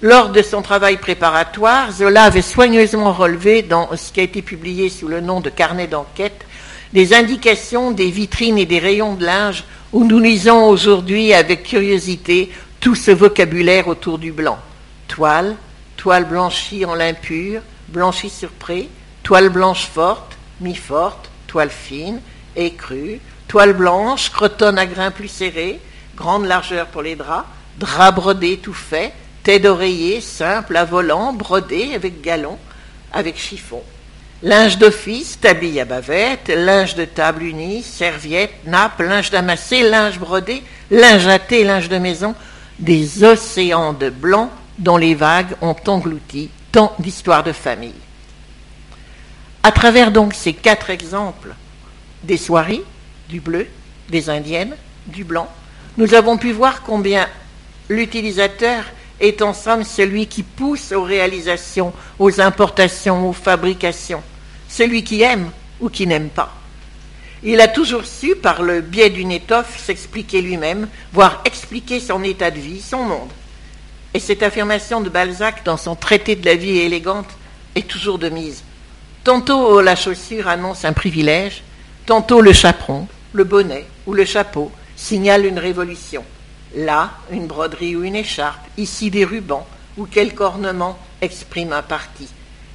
Lors 0.00 0.28
de 0.28 0.42
son 0.42 0.62
travail 0.62 0.96
préparatoire, 0.98 1.90
Zola 1.90 2.22
avait 2.22 2.40
soigneusement 2.40 3.12
relevé 3.12 3.62
dans 3.62 3.88
ce 3.96 4.12
qui 4.12 4.20
a 4.20 4.22
été 4.22 4.42
publié 4.42 4.90
sous 4.90 5.08
le 5.08 5.20
nom 5.20 5.40
de 5.40 5.50
carnet 5.50 5.88
d'enquête 5.88 6.46
des 6.92 7.14
indications 7.14 7.90
des 7.90 8.08
vitrines 8.08 8.58
et 8.58 8.64
des 8.64 8.78
rayons 8.78 9.14
de 9.14 9.26
linge 9.26 9.64
où 9.92 10.04
nous 10.04 10.20
lisons 10.20 10.68
aujourd'hui 10.68 11.32
avec 11.34 11.64
curiosité 11.64 12.52
tout 12.78 12.94
ce 12.94 13.10
vocabulaire 13.10 13.88
autour 13.88 14.18
du 14.18 14.30
blanc. 14.30 14.58
Toile, 15.08 15.56
toile 15.96 16.26
blanchie 16.26 16.84
en 16.84 16.94
lin 16.94 17.14
pur, 17.14 17.60
blanchie 17.88 18.30
sur 18.30 18.50
pré, 18.50 18.88
toile 19.24 19.48
blanche 19.48 19.86
forte, 19.86 20.38
mi-forte, 20.60 21.28
toile 21.48 21.70
fine, 21.70 22.20
écrue, 22.54 23.20
toile 23.48 23.72
blanche, 23.72 24.30
cretonne 24.30 24.78
à 24.78 24.86
grains 24.86 25.10
plus 25.10 25.28
serrés, 25.28 25.80
grande 26.14 26.46
largeur 26.46 26.86
pour 26.86 27.02
les 27.02 27.16
draps, 27.16 27.48
drap 27.78 28.12
brodé 28.12 28.58
tout 28.58 28.72
fait, 28.72 29.12
tête 29.48 29.62
d'oreiller 29.62 30.20
simple 30.20 30.76
à 30.76 30.84
volant, 30.84 31.32
brodé 31.32 31.94
avec 31.94 32.20
galon, 32.20 32.58
avec 33.14 33.38
chiffon. 33.38 33.80
Linge 34.42 34.76
d'office, 34.76 35.40
tablier 35.40 35.80
à 35.80 35.84
bavette, 35.86 36.48
linge 36.54 36.96
de 36.96 37.06
table 37.06 37.44
uni, 37.44 37.82
serviette, 37.82 38.52
nappe, 38.66 39.00
linge 39.00 39.30
damassé, 39.30 39.88
linge 39.88 40.18
brodé, 40.18 40.62
linge 40.90 41.26
à 41.28 41.38
thé, 41.38 41.64
linge 41.64 41.88
de 41.88 41.96
maison, 41.96 42.34
des 42.78 43.24
océans 43.24 43.94
de 43.94 44.10
blanc 44.10 44.50
dont 44.76 44.98
les 44.98 45.14
vagues 45.14 45.56
ont 45.62 45.76
englouti 45.86 46.50
tant 46.70 46.94
d'histoires 46.98 47.42
de 47.42 47.52
famille. 47.52 47.94
À 49.62 49.72
travers 49.72 50.12
donc 50.12 50.34
ces 50.34 50.52
quatre 50.52 50.90
exemples 50.90 51.54
des 52.22 52.36
soieries, 52.36 52.84
du 53.30 53.40
bleu, 53.40 53.66
des 54.10 54.28
indiennes, 54.28 54.76
du 55.06 55.24
blanc, 55.24 55.48
nous 55.96 56.12
avons 56.12 56.36
pu 56.36 56.52
voir 56.52 56.82
combien 56.82 57.26
l'utilisateur 57.88 58.84
est 59.20 59.42
en 59.42 59.52
somme 59.52 59.84
celui 59.84 60.26
qui 60.26 60.42
pousse 60.42 60.92
aux 60.92 61.02
réalisations, 61.02 61.92
aux 62.18 62.40
importations, 62.40 63.28
aux 63.28 63.32
fabrications, 63.32 64.22
celui 64.68 65.04
qui 65.04 65.22
aime 65.22 65.50
ou 65.80 65.88
qui 65.88 66.06
n'aime 66.06 66.28
pas. 66.28 66.54
Il 67.42 67.60
a 67.60 67.68
toujours 67.68 68.04
su, 68.04 68.34
par 68.34 68.62
le 68.62 68.80
biais 68.80 69.10
d'une 69.10 69.30
étoffe, 69.30 69.78
s'expliquer 69.78 70.42
lui-même, 70.42 70.88
voire 71.12 71.40
expliquer 71.44 72.00
son 72.00 72.24
état 72.24 72.50
de 72.50 72.58
vie, 72.58 72.80
son 72.80 73.04
monde. 73.04 73.30
Et 74.12 74.20
cette 74.20 74.42
affirmation 74.42 75.00
de 75.00 75.08
Balzac 75.08 75.64
dans 75.64 75.76
son 75.76 75.94
traité 75.94 76.34
de 76.34 76.44
la 76.44 76.56
vie 76.56 76.78
élégante 76.78 77.28
est 77.74 77.86
toujours 77.86 78.18
de 78.18 78.28
mise. 78.28 78.64
Tantôt 79.22 79.80
la 79.80 79.94
chaussure 79.94 80.48
annonce 80.48 80.84
un 80.84 80.92
privilège, 80.92 81.62
tantôt 82.06 82.40
le 82.40 82.52
chaperon, 82.52 83.06
le 83.32 83.44
bonnet 83.44 83.84
ou 84.06 84.14
le 84.14 84.24
chapeau 84.24 84.72
signale 84.96 85.46
une 85.46 85.58
révolution. 85.58 86.24
Là, 86.76 87.12
une 87.30 87.46
broderie 87.46 87.96
ou 87.96 88.04
une 88.04 88.16
écharpe, 88.16 88.66
ici 88.76 89.10
des 89.10 89.24
rubans 89.24 89.66
ou 89.96 90.06
quelque 90.06 90.42
ornement 90.42 90.98
exprime 91.20 91.72
un 91.72 91.82
parti. 91.82 92.28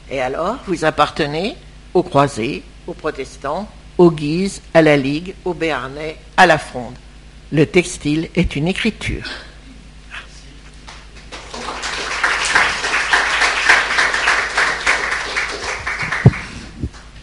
Et 0.09 0.19
alors, 0.19 0.57
vous 0.67 0.85
appartenez 0.85 1.55
aux 1.93 2.03
croisés, 2.03 2.63
aux 2.87 2.93
protestants, 2.93 3.69
aux 3.97 4.11
guises, 4.11 4.61
à 4.73 4.81
la 4.81 4.97
ligue, 4.97 5.35
aux 5.45 5.53
béarnais, 5.53 6.17
à 6.37 6.45
la 6.45 6.57
fronde. 6.57 6.95
Le 7.51 7.65
textile 7.65 8.29
est 8.35 8.55
une 8.55 8.67
écriture. 8.67 9.29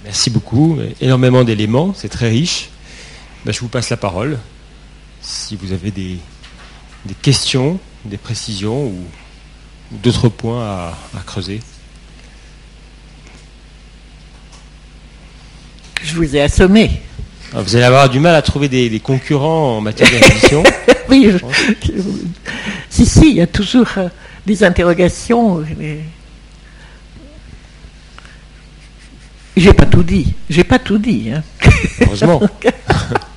Merci 0.05 0.31
beaucoup. 0.31 0.79
Énormément 1.01 1.45
d'éléments, 1.45 1.93
c'est 1.95 2.09
très 2.09 2.29
riche. 2.29 2.71
Ben, 3.45 3.53
je 3.53 3.61
vous 3.61 3.69
passe 3.69 3.91
la 3.91 3.97
parole. 3.97 4.39
Si 5.21 5.57
vous 5.57 5.73
avez 5.73 5.91
des, 5.91 6.19
questions, 7.23 7.79
des 8.05 8.17
précisions 8.17 8.87
ou, 8.87 8.97
d'autres 9.91 10.29
points 10.29 10.65
à 10.65 11.21
creuser. 11.27 11.61
Je 16.03 16.15
vous 16.15 16.37
ai 16.37 16.41
assommé. 16.41 16.91
Ah, 17.53 17.63
vous 17.63 17.77
allez 17.77 17.85
avoir 17.85 18.09
du 18.09 18.21
mal 18.21 18.35
à 18.35 18.43
trouver 18.43 18.69
des, 18.69 19.01
concurrents 19.01 19.79
en 19.79 19.81
matière 19.81 20.09
d'édition. 20.11 20.63
oui, 21.09 21.33
si, 22.89 23.05
si, 23.07 23.31
il 23.31 23.37
y 23.37 23.41
a 23.41 23.47
toujours 23.47 23.89
euh, 23.97 24.09
des 24.47 24.63
interrogations. 24.65 25.65
J'ai 29.57 29.73
pas 29.73 29.87
tout 29.87 30.03
dit. 30.03 30.33
J'ai 30.49 30.65
pas 30.65 30.79
tout 30.79 30.99
dit. 30.99 31.31
Hein. 31.35 31.43
Heureusement. 32.01 32.41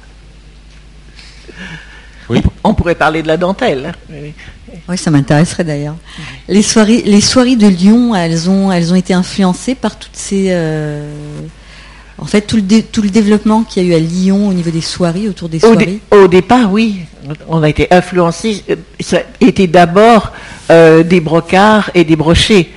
On 2.63 2.74
pourrait 2.74 2.96
parler 2.96 3.22
de 3.22 3.27
la 3.27 3.38
dentelle. 3.38 3.91
Oui, 4.89 4.98
ça 4.98 5.12
m'intéresserait 5.12 5.63
d'ailleurs. 5.63 5.96
Les 6.48 6.62
soirées, 6.62 7.03
les 7.05 7.22
soirées 7.22 7.55
de 7.55 7.67
Lyon, 7.67 8.15
elles 8.15 8.50
ont, 8.50 8.72
elles 8.72 8.91
ont 8.91 8.96
été 8.96 9.13
influencées 9.13 9.75
par 9.75 9.98
toutes 9.98 10.15
ces. 10.15 10.48
Euh, 10.50 11.12
en 12.17 12.25
fait, 12.25 12.41
tout 12.41 12.58
le, 12.58 12.82
tout 12.82 13.01
le 13.01 13.10
développement 13.10 13.63
qu'il 13.63 13.84
y 13.84 13.86
a 13.86 13.89
eu 13.89 13.96
à 13.96 14.00
Lyon 14.00 14.48
au 14.48 14.53
niveau 14.53 14.72
des 14.72 14.82
soirées, 14.82 15.27
autour 15.27 15.50
des 15.50 15.60
soirées 15.60 16.00
Au, 16.12 16.27
départ, 16.27 16.72
oui. 16.72 17.01
On 17.48 17.62
a 17.63 17.70
été 17.70 17.88
influencé. 17.91 18.63
Ça 19.00 19.20
était 19.41 19.67
d'abord 19.67 20.32
euh, 20.70 21.03
des 21.03 21.20
brocards 21.20 21.89
et 21.93 22.03
des 22.03 22.15
brochets. 22.15 22.70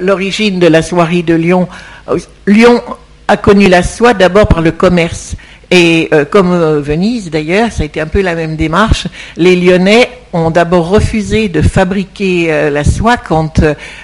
L'origine 0.00 0.58
de 0.58 0.66
la 0.66 0.82
soirée 0.82 1.22
de 1.22 1.34
Lyon. 1.34 1.68
Euh, 2.08 2.18
Lyon 2.46 2.82
a 3.26 3.36
connu 3.36 3.68
la 3.68 3.82
soie 3.82 4.12
d'abord 4.12 4.48
par 4.48 4.60
le 4.60 4.72
commerce. 4.72 5.34
Et 5.70 6.08
euh, 6.12 6.24
comme 6.24 6.80
Venise 6.80 7.30
d'ailleurs, 7.30 7.72
ça 7.72 7.82
a 7.82 7.86
été 7.86 8.00
un 8.00 8.06
peu 8.06 8.20
la 8.20 8.34
même 8.34 8.56
démarche. 8.56 9.06
Les 9.36 9.56
Lyonnais 9.56 10.08
ont 10.34 10.50
d'abord 10.50 10.88
refusé 10.88 11.48
de 11.48 11.62
fabriquer 11.62 12.52
euh, 12.52 12.68
la 12.68 12.82
soie 12.82 13.16
quand 13.16 13.60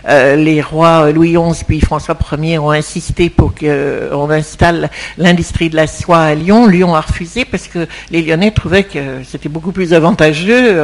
euh, 0.08 0.36
les 0.36 0.62
rois 0.62 1.10
Louis 1.10 1.32
XI 1.34 1.64
puis 1.64 1.80
François 1.80 2.16
Ier 2.38 2.58
ont 2.58 2.70
insisté 2.70 3.30
pour 3.30 3.52
qu'on 3.52 3.64
euh, 3.64 4.30
installe 4.30 4.90
l'industrie 5.18 5.70
de 5.70 5.76
la 5.76 5.88
soie 5.88 6.20
à 6.20 6.34
Lyon. 6.36 6.68
Lyon 6.68 6.94
a 6.94 7.00
refusé 7.00 7.44
parce 7.44 7.66
que 7.66 7.86
les 8.12 8.22
Lyonnais 8.22 8.52
trouvaient 8.52 8.84
que 8.84 9.24
c'était 9.28 9.48
beaucoup 9.48 9.72
plus 9.72 9.92
avantageux 9.92 10.80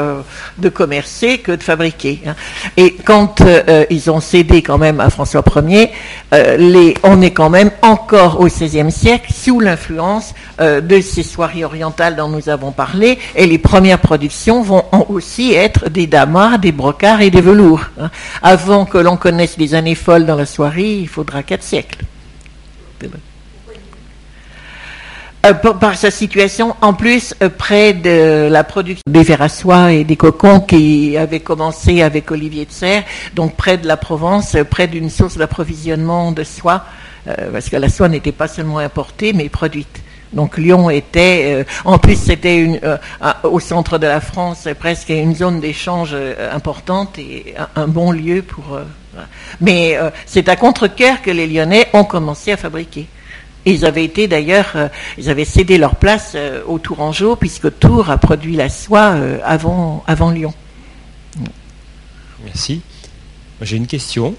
de 0.59 0.69
commercer 0.69 1.39
que 1.39 1.53
de 1.53 1.63
fabriquer. 1.63 2.21
Hein. 2.27 2.35
Et 2.77 2.97
quand 3.05 3.43
ils 3.89 4.11
ont 4.11 4.21
cédé 4.21 4.63
quand 4.63 4.79
même 4.79 4.99
à 4.99 5.11
François 5.11 5.45
Ier, 5.69 5.91
on 6.33 7.23
est 7.23 7.31
quand 7.31 7.51
même 7.51 7.71
encore 7.83 8.41
au 8.41 8.47
XVIe 8.47 8.91
siècle 8.91 9.33
sous 9.33 9.61
l'influence 9.61 10.35
de 10.59 11.01
ces 11.01 11.23
soieries 11.23 11.65
orientales 11.65 12.17
dont 12.17 12.29
nous 12.29 12.49
avons 12.49 12.73
parlé 12.73 13.19
et 13.37 13.47
les 13.47 13.59
premières 13.59 14.01
productions 14.01 14.63
vont 14.63 14.85
aussi 15.37 15.53
être 15.53 15.91
des 15.91 16.07
damas, 16.07 16.59
des 16.59 16.73
brocards 16.73 17.21
et 17.21 17.31
des 17.31 17.41
velours. 17.41 17.83
Hein. 18.01 18.11
Avant 18.43 18.87
que 18.87 18.99
l'on 18.99 19.17
connaisse 19.17 19.57
les 19.59 19.75
années 19.75 19.95
folles 19.95 20.25
dans 20.25 20.37
la 20.37 20.47
soirée, 20.47 20.99
il 21.01 21.09
faudra 21.09 21.43
quatre 21.43 21.63
siècles. 21.63 22.05
Euh, 25.45 25.53
par 25.53 25.97
sa 25.97 26.11
situation, 26.11 26.75
en 26.81 26.95
plus, 26.95 27.35
euh, 27.43 27.51
près 27.51 27.93
de 27.93 28.49
la 28.51 28.65
production 28.65 29.03
des 29.07 29.23
vers 29.23 29.43
à 29.43 29.49
soie 29.49 29.93
et 29.93 30.05
des 30.05 30.17
cocons 30.17 30.61
qui 30.61 31.17
avait 31.19 31.41
commencé 31.41 32.03
avec 32.03 32.31
Olivier 32.31 32.65
de 32.65 32.73
Serre, 32.73 33.05
donc 33.35 33.57
près 33.57 33.77
de 33.77 33.87
la 33.87 33.99
Provence, 33.99 34.55
euh, 34.55 34.65
près 34.65 34.89
d'une 34.89 35.11
source 35.11 35.37
d'approvisionnement 35.37 36.33
de 36.33 36.45
soie, 36.45 36.85
parce 37.53 37.69
que 37.69 37.77
la 37.77 37.89
soie 37.89 38.09
n'était 38.09 38.31
pas 38.31 38.47
seulement 38.47 38.79
importée, 38.79 39.33
mais 39.33 39.49
produite. 39.49 40.01
Donc 40.33 40.59
Lyon 40.59 40.91
était, 40.91 41.45
euh, 41.47 41.65
en 41.85 41.99
plus 41.99 42.17
c'était 42.17 42.81
euh, 42.83 42.97
au 43.45 43.61
centre 43.61 43.99
de 43.99 44.07
la 44.07 44.21
France, 44.21 44.69
presque 44.79 45.11
une 45.11 45.35
zone 45.35 45.61
d'échange 45.61 46.11
euh, 46.13 46.55
importante 46.55 47.19
et 47.19 47.55
un, 47.77 47.87
bon 47.87 48.11
lieu 48.11 48.43
pour. 48.43 48.79
mais 49.61 49.97
c'est 50.27 50.49
à 50.49 50.57
contre-cœur 50.57 51.23
que 51.23 51.31
les 51.31 51.47
Lyonnais 51.47 51.89
ont 51.93 52.05
commencé 52.05 52.53
à 52.53 52.57
fabriquer. 52.57 53.07
ils 53.65 53.85
avaient 53.87 54.05
été 54.05 54.29
d'ailleurs, 54.29 54.77
ils 55.17 55.31
avaient 55.31 55.45
cédé 55.45 55.79
leur 55.79 55.95
place 55.95 56.37
au 56.67 56.79
Tourangeau 56.79 57.37
puisque 57.37 57.79
Tours 57.79 58.11
a 58.11 58.19
produit 58.19 58.57
la 58.57 58.69
soie 58.69 59.15
avant, 59.45 60.05
avant 60.07 60.31
Lyon. 60.31 60.53
Merci. 62.45 62.83
J'ai 63.63 63.77
une 63.77 63.87
question 63.87 64.35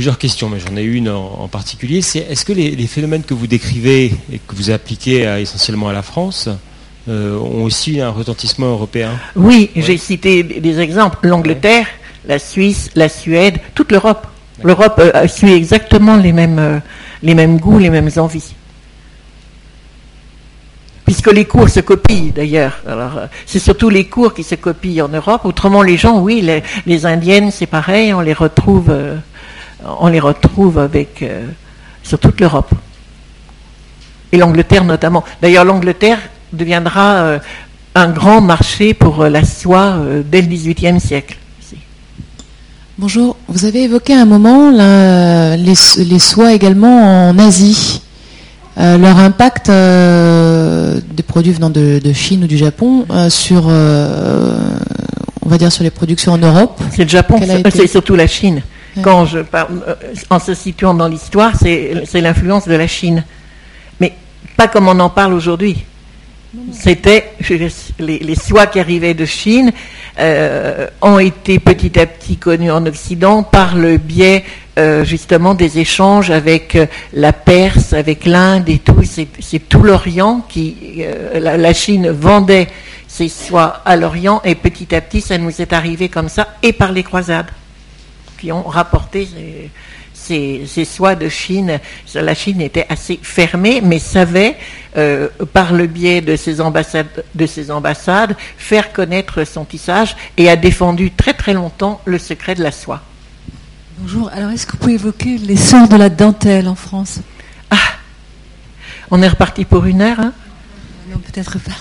plusieurs 0.00 0.16
questions, 0.16 0.48
mais 0.48 0.58
j'en 0.58 0.78
ai 0.78 0.82
une 0.82 1.10
en, 1.10 1.46
particulier. 1.48 2.00
C'est 2.00 2.20
est-ce 2.20 2.46
que 2.46 2.54
les, 2.54 2.86
phénomènes 2.86 3.22
que 3.22 3.34
vous 3.34 3.46
décrivez 3.46 4.06
et 4.32 4.38
que 4.38 4.54
vous 4.54 4.70
appliquez 4.70 5.24
essentiellement 5.38 5.90
à 5.90 5.92
la 5.92 6.00
France 6.00 6.48
euh, 7.06 7.38
ont 7.38 7.64
aussi 7.64 8.00
un 8.00 8.08
retentissement 8.08 8.70
européen? 8.70 9.10
Oui, 9.36 9.68
j'ai 9.76 9.98
cité 9.98 10.42
des 10.42 10.80
exemples. 10.80 11.18
L'Angleterre, 11.28 11.86
la 12.26 12.38
Suisse, 12.38 12.88
la 12.94 13.10
Suède, 13.10 13.58
toute 13.74 13.92
l'Europe. 13.92 14.26
L'Europe 14.62 14.98
euh, 15.00 15.28
suit 15.28 15.52
exactement 15.52 16.16
les 16.16 16.32
mêmes, 16.32 16.58
euh, 16.58 16.78
les 17.22 17.34
mêmes 17.34 17.58
goûts, 17.58 17.78
les 17.78 17.90
mêmes 17.90 18.10
envies 18.16 18.54
puisque 21.04 21.32
les 21.32 21.44
cours 21.44 21.68
se 21.68 21.80
copient 21.80 22.30
d'ailleurs. 22.32 22.78
Alors, 22.86 23.22
c'est 23.44 23.58
surtout 23.58 23.90
les 23.90 24.04
cours 24.04 24.32
qui 24.32 24.44
se 24.44 24.54
copient 24.54 25.06
en 25.06 25.08
Europe. 25.08 25.44
Autrement, 25.44 25.82
les 25.82 25.96
gens, 25.96 26.20
oui, 26.20 26.40
les, 26.86 27.04
Indiennes, 27.04 27.50
c'est 27.50 27.66
pareil, 27.66 28.14
on 28.14 28.20
les 28.20 28.32
retrouve 28.32 28.92
on 30.00 30.08
les 30.08 30.20
retrouve 30.20 30.78
avec, 30.78 31.22
euh, 31.22 31.46
sur 32.02 32.18
toute 32.18 32.40
l'Europe. 32.40 32.72
Et 34.32 34.36
l'Angleterre 34.36 34.84
notamment. 34.84 35.24
D'ailleurs, 35.42 35.64
l'Angleterre 35.64 36.18
deviendra 36.52 37.14
euh, 37.14 37.38
un 37.94 38.08
grand 38.10 38.40
marché 38.40 38.94
pour 38.94 39.22
euh, 39.22 39.28
la 39.28 39.44
soie 39.44 39.98
dès 40.30 40.42
le 40.42 40.48
XVIIIe 40.48 41.00
siècle. 41.00 41.36
Bonjour, 42.98 43.36
vous 43.48 43.64
avez 43.64 43.84
évoqué 43.84 44.12
un 44.12 44.26
moment 44.26 44.70
les, 45.56 46.18
soies 46.18 46.52
également 46.52 47.30
en 47.30 47.38
Asie. 47.38 48.02
leur 48.76 49.16
impact 49.16 49.68
des 49.68 51.22
produits 51.26 51.52
venant 51.52 51.70
de, 51.70 52.12
Chine 52.12 52.44
ou 52.44 52.46
du 52.46 52.58
Japon 52.58 53.06
sur, 53.30 53.68
on 53.68 55.48
va 55.48 55.56
dire, 55.56 55.72
sur 55.72 55.82
les 55.82 55.88
productions 55.88 56.32
en 56.32 56.38
Europe. 56.38 56.78
C'est 56.90 57.04
le 57.04 57.08
Japon, 57.08 57.40
c'est 57.70 57.86
surtout 57.86 58.16
la 58.16 58.26
Chine. 58.26 58.60
Quand 59.02 59.26
je 59.26 59.40
parle, 59.40 59.82
euh, 59.86 59.94
en 60.30 60.38
se 60.38 60.54
situant 60.54 60.94
dans 60.94 61.08
l'histoire, 61.08 61.52
c'est 61.56 62.20
l'influence 62.20 62.66
de 62.66 62.74
la 62.74 62.86
Chine. 62.86 63.24
Mais 64.00 64.12
pas 64.56 64.68
comme 64.68 64.88
on 64.88 64.98
en 65.00 65.10
parle 65.10 65.34
aujourd'hui. 65.34 65.84
C'était 66.72 67.32
les, 68.00 68.34
soies 68.34 68.66
qui 68.66 68.80
arrivaient 68.80 69.14
de 69.14 69.24
Chine 69.24 69.70
euh, 70.18 70.88
ont 71.00 71.20
été 71.20 71.60
petit 71.60 71.96
à 71.96 72.06
petit 72.06 72.38
connues 72.38 72.72
en 72.72 72.84
Occident 72.86 73.44
par 73.44 73.76
le 73.76 73.98
biais 73.98 74.44
euh, 74.76 75.04
justement 75.04 75.54
des 75.54 75.78
échanges 75.78 76.32
avec 76.32 76.76
la 77.12 77.32
Perse, 77.32 77.92
avec 77.92 78.26
l'Inde 78.26 78.68
et 78.68 78.78
tout. 78.78 79.00
C'est 79.04 79.68
tout 79.68 79.84
l'Orient 79.84 80.44
qui 80.48 81.04
la, 81.34 81.56
la, 81.56 81.72
Chine 81.72 82.10
vendait 82.10 82.66
ses 83.06 83.28
soies 83.28 83.80
à 83.84 83.94
l'Orient 83.94 84.42
et 84.44 84.56
petit 84.56 84.92
à 84.92 85.00
petit 85.00 85.20
ça 85.20 85.38
nous 85.38 85.62
est 85.62 85.72
arrivé 85.72 86.08
comme 86.08 86.28
ça 86.28 86.56
et 86.64 86.72
par 86.72 86.90
les 86.90 87.04
croisades 87.04 87.50
qui 88.40 88.50
ont 88.52 88.62
rapporté 88.62 89.28
ces, 90.12 90.64
ces 90.66 90.84
soies 90.84 91.14
de 91.14 91.28
Chine, 91.28 91.78
la 92.14 92.34
Chine 92.34 92.60
était 92.60 92.86
assez 92.88 93.18
fermée, 93.22 93.80
mais 93.82 93.98
savait, 93.98 94.56
euh, 94.96 95.28
par 95.52 95.72
le 95.72 95.86
biais 95.86 96.20
de 96.20 96.36
ses, 96.36 96.60
ambassades, 96.60 97.24
de 97.34 97.46
ses 97.46 97.70
ambassades, 97.70 98.36
faire 98.56 98.92
connaître 98.92 99.44
son 99.44 99.64
tissage 99.64 100.16
et 100.36 100.48
a 100.48 100.56
défendu 100.56 101.10
très 101.10 101.34
très 101.34 101.52
longtemps 101.52 102.00
le 102.04 102.18
secret 102.18 102.54
de 102.54 102.62
la 102.62 102.72
soie. 102.72 103.02
Bonjour, 103.98 104.30
alors 104.32 104.50
est-ce 104.50 104.66
que 104.66 104.72
vous 104.72 104.78
pouvez 104.78 104.94
évoquer 104.94 105.36
l'essor 105.36 105.86
de 105.88 105.96
la 105.96 106.08
dentelle 106.08 106.68
en 106.68 106.74
France? 106.74 107.20
Ah! 107.70 107.76
On 109.10 109.20
est 109.20 109.28
reparti 109.28 109.64
pour 109.64 109.84
une 109.84 110.00
heure, 110.00 110.20
hein? 110.20 110.32
Non, 111.10 111.18
peut-être 111.18 111.58
pas. 111.58 111.72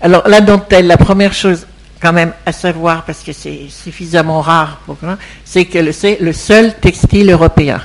Alors 0.00 0.26
la 0.28 0.40
dentelle, 0.40 0.86
la 0.86 0.96
première 0.96 1.34
chose 1.34 1.66
quand 2.00 2.12
même 2.12 2.32
à 2.46 2.52
savoir, 2.52 3.04
parce 3.04 3.22
que 3.22 3.32
c'est 3.32 3.68
suffisamment 3.68 4.40
rare, 4.40 4.80
c'est 5.44 5.66
que 5.66 5.92
c'est 5.92 6.18
le 6.20 6.32
seul 6.32 6.74
textile 6.74 7.30
européen. 7.30 7.80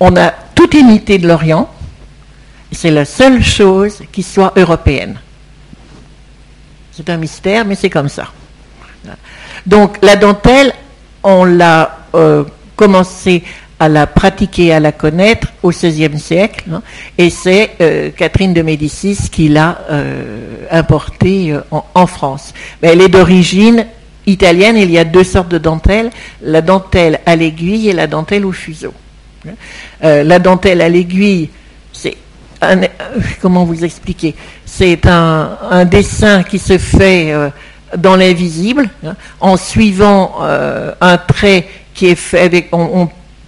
On 0.00 0.16
a 0.16 0.30
toute 0.54 0.74
unité 0.74 1.18
de 1.18 1.28
l'Orient, 1.28 1.70
c'est 2.72 2.90
la 2.90 3.04
seule 3.04 3.42
chose 3.42 4.02
qui 4.12 4.22
soit 4.22 4.52
européenne. 4.56 5.18
C'est 6.92 7.08
un 7.10 7.18
mystère, 7.18 7.64
mais 7.66 7.74
c'est 7.74 7.90
comme 7.90 8.08
ça. 8.08 8.28
Donc 9.66 9.98
la 10.02 10.16
dentelle, 10.16 10.72
on 11.22 11.44
l'a 11.44 11.98
euh, 12.14 12.44
commencé 12.76 13.44
à 13.78 13.88
la 13.88 14.06
pratiquer, 14.06 14.72
à 14.72 14.80
la 14.80 14.92
connaître 14.92 15.48
au 15.62 15.70
XVIe 15.70 16.18
siècle, 16.18 16.64
hein, 16.72 16.82
et 17.18 17.28
c'est 17.28 17.72
euh, 17.80 18.10
Catherine 18.10 18.54
de 18.54 18.62
Médicis 18.62 19.28
qui 19.30 19.48
l'a 19.48 19.80
euh, 19.90 20.64
importée 20.70 21.52
euh, 21.52 21.60
en, 21.94 22.06
France. 22.06 22.54
Elle 22.80 23.02
est 23.02 23.08
d'origine 23.08 23.86
italienne, 24.26 24.76
il 24.78 24.90
y 24.90 24.98
a 24.98 25.04
deux 25.04 25.24
sortes 25.24 25.48
de 25.48 25.58
dentelles, 25.58 26.10
la 26.42 26.62
dentelle 26.62 27.20
à 27.26 27.36
l'aiguille 27.36 27.90
et 27.90 27.92
la 27.92 28.06
dentelle 28.06 28.46
au 28.46 28.52
fuseau. 28.52 28.94
Euh, 30.02 30.24
la 30.24 30.38
dentelle 30.38 30.80
à 30.80 30.88
l'aiguille, 30.88 31.50
c'est 31.92 32.16
un- 32.62 32.80
comment 33.42 33.64
vous 33.64 33.84
expliquer 33.84 34.34
C'est 34.64 35.06
un, 35.06 35.84
dessin 35.84 36.42
qui 36.42 36.58
se 36.58 36.78
fait 36.78 37.32
dans 37.96 38.16
l'invisible 38.16 38.88
hein, 39.04 39.14
en 39.40 39.56
suivant 39.56 40.36
un 40.40 41.18
trait 41.18 41.68
qui 41.94 42.06
est 42.06 42.14
fait 42.14 42.40
avec. 42.40 42.70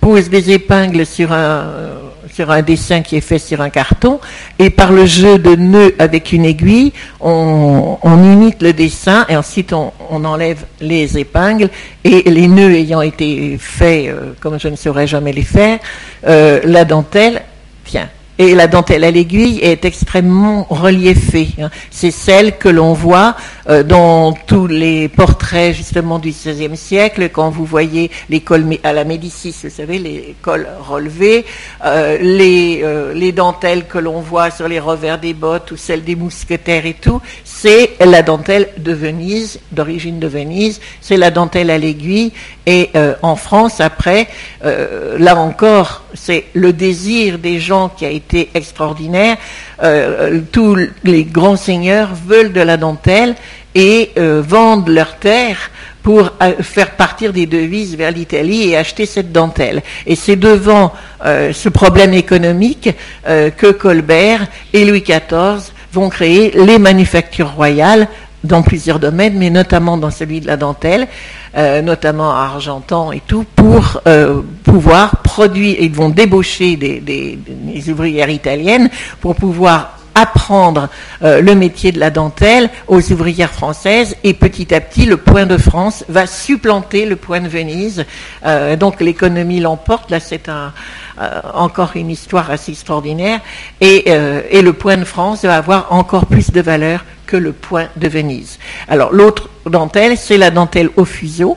Pose 0.01 0.29
des 0.31 0.51
épingles 0.51 1.07
sur 1.07 1.33
un 1.33 1.37
euh, 1.37 2.09
sur 2.39 2.51
un 2.51 2.63
dessin 2.63 3.03
qui 3.03 3.17
est 3.17 3.21
fait 3.21 3.39
sur 3.39 3.61
un 3.61 3.71
carton 3.71 4.21
et 4.61 4.71
par 4.71 4.93
le 4.93 5.07
jeu 5.07 5.39
de 5.39 5.57
nœuds 5.57 5.95
avec 5.99 6.33
une 6.33 6.45
aiguille, 6.45 6.93
on, 7.21 7.99
imite 8.05 8.63
le 8.63 8.73
dessin 8.73 9.27
et 9.29 9.37
ensuite 9.37 9.73
on, 9.73 9.93
on 10.11 10.25
enlève 10.25 10.65
les 10.81 11.19
épingles 11.19 11.69
et 12.05 12.31
les 12.31 12.47
nœuds 12.47 12.75
ayant 12.75 13.01
été 13.01 13.57
faits 13.59 14.09
euh, 14.09 14.33
comme 14.41 14.61
je 14.61 14.69
ne 14.69 14.77
saurais 14.77 15.07
jamais 15.07 15.33
les 15.33 15.43
faire, 15.43 15.79
euh, 16.27 16.61
la 16.65 16.85
dentelle 16.85 17.43
tient. 17.85 18.09
Et 18.39 18.55
la 18.55 18.69
dentelle 18.69 19.03
à 19.03 19.11
l'aiguille 19.11 19.59
est 19.63 19.85
extrêmement 19.85 20.67
reliefée. 20.71 21.49
hein. 21.61 21.71
C'est 21.91 22.13
celle 22.13 22.57
que 22.57 22.69
l'on 22.69 22.93
voit 22.93 23.35
euh, 23.69 23.83
dans 23.83 24.33
tous 24.33 24.67
les 24.67 25.09
portraits 25.09 25.75
justement 25.75 26.19
du 26.19 26.31
XVIe 26.31 26.77
siècle, 26.77 27.31
quand 27.31 27.51
vous 27.51 27.65
voyez 27.65 28.11
les 28.31 28.41
cols 28.41 28.79
à 28.85 28.93
la 28.93 29.05
Médicis, 29.05 29.55
vous 29.65 29.71
savez, 29.71 29.99
les 29.99 30.37
cols 30.41 30.69
relevés, 30.81 31.45
euh, 31.85 32.17
euh, 32.23 33.13
les 33.13 33.33
dentelles 33.33 33.87
que 33.87 33.99
l'on 33.99 34.21
voit 34.21 34.51
sur 34.51 34.69
les 34.69 34.81
revers 34.81 35.19
des 35.19 35.35
bottes 35.35 35.73
ou 35.73 35.77
celles 35.77 36.05
des 36.05 36.15
mousquetaires 36.17 36.87
et 36.87 36.95
tout, 36.95 37.21
c'est 37.45 37.97
la 38.01 38.23
dentelle 38.23 38.69
de 38.79 38.93
Venise, 38.93 39.61
d'origine 39.73 40.19
de 40.21 40.29
Venise, 40.29 40.81
c'est 41.01 41.17
la 41.17 41.31
dentelle 41.31 41.71
à 41.71 41.79
l'aiguille. 41.79 42.33
Et 42.71 42.91
euh, 42.97 43.15
en 43.23 43.35
France, 43.35 43.81
après, 43.81 44.29
euh, 44.63 45.17
là 45.19 45.37
encore, 45.37 46.03
c'est 46.13 46.45
le 46.53 46.75
désir 46.75 47.39
des 47.39 47.61
gens 47.61 47.89
qui 47.89 48.05
a 48.05 48.11
été 48.11 48.51
extraordinaire. 48.53 49.39
Euh, 49.83 50.41
tous 50.53 50.77
les 51.03 51.25
grands 51.25 51.57
seigneurs 51.57 52.11
veulent 52.15 52.53
de 52.53 52.61
la 52.61 52.77
dentelle 52.77 53.37
et 53.75 54.11
vendent 54.17 54.89
leurs 54.89 55.17
terres 55.17 55.71
pour 56.03 56.33
faire 56.61 56.97
partir 56.97 57.33
des 57.33 57.47
devises 57.47 57.97
vers 57.97 58.11
l'Italie 58.11 58.69
et 58.69 58.77
acheter 58.77 59.07
cette 59.07 59.31
dentelle. 59.31 59.83
Et 60.05 60.17
c'est 60.17 60.35
devant 60.37 60.93
ce 61.23 61.69
problème 61.69 62.13
économique 62.13 62.91
que 63.25 63.71
Colbert 63.71 64.49
et 64.73 64.85
Louis 64.85 65.03
XIV 65.03 65.73
vont 65.93 66.09
créer 66.09 66.51
les 66.57 66.79
manufactures 66.81 67.53
royales 67.53 68.09
dans 68.45 68.63
plusieurs 68.63 68.99
domaines, 68.99 69.37
mais 69.37 69.51
notamment 69.51 69.97
dans 69.97 70.11
celui 70.11 70.41
de 70.41 70.47
la 70.47 70.57
dentelle, 70.57 71.09
euh, 71.57 71.83
notamment 71.83 72.31
à 72.31 72.51
Argentan 72.55 73.13
et 73.13 73.23
tout, 73.27 73.45
pour 73.57 74.01
euh, 74.07 74.43
pouvoir 74.65 75.17
produire, 75.23 75.77
ils 75.81 75.93
vont 75.93 76.09
débaucher 76.09 76.77
des, 76.77 77.39
ouvrières 77.91 78.31
italiennes 78.31 78.91
pour 79.21 79.35
pouvoir 79.35 79.98
apprendre 80.21 80.89
euh, 81.23 81.41
le 81.41 81.55
métier 81.55 81.93
de 81.93 82.01
la 82.01 82.11
dentelle 82.11 82.71
aux 82.89 83.01
ouvrières 83.13 83.53
françaises 83.53 84.17
et 84.25 84.35
petit 84.35 84.75
à 84.75 84.81
petit 84.81 85.07
le 85.07 85.17
point 85.17 85.47
de 85.47 85.57
France 85.57 86.05
va 86.09 86.27
supplanter 86.27 87.07
le 87.07 87.17
point 87.17 87.41
de 87.41 87.49
Venise. 87.49 88.05
Euh, 88.45 88.77
donc 88.77 89.01
l'économie 89.01 89.61
l'emporte. 89.61 90.11
Là 90.11 90.21
c'est 90.21 90.49
euh, 90.49 90.69
encore 91.55 91.93
une 91.95 92.11
histoire 92.11 92.51
assez 92.51 92.73
extraordinaire 92.73 93.41
et, 93.81 94.09
et 94.09 94.63
le 94.63 94.73
point 94.73 94.97
de 94.97 95.05
France 95.05 95.45
va 95.45 95.57
avoir 95.57 95.93
encore 95.93 96.27
plus 96.27 96.51
de 96.51 96.61
valeur 96.61 97.05
que 97.27 97.37
le 97.37 97.53
point 97.53 97.87
de 97.97 98.09
Venise. 98.09 98.59
Alors 98.89 99.13
l'autre 99.13 99.49
dentelle 99.67 100.17
c'est 100.17 100.39
la 100.39 100.51
dentelle 100.51 100.91
au 100.97 101.05
fuseau 101.05 101.57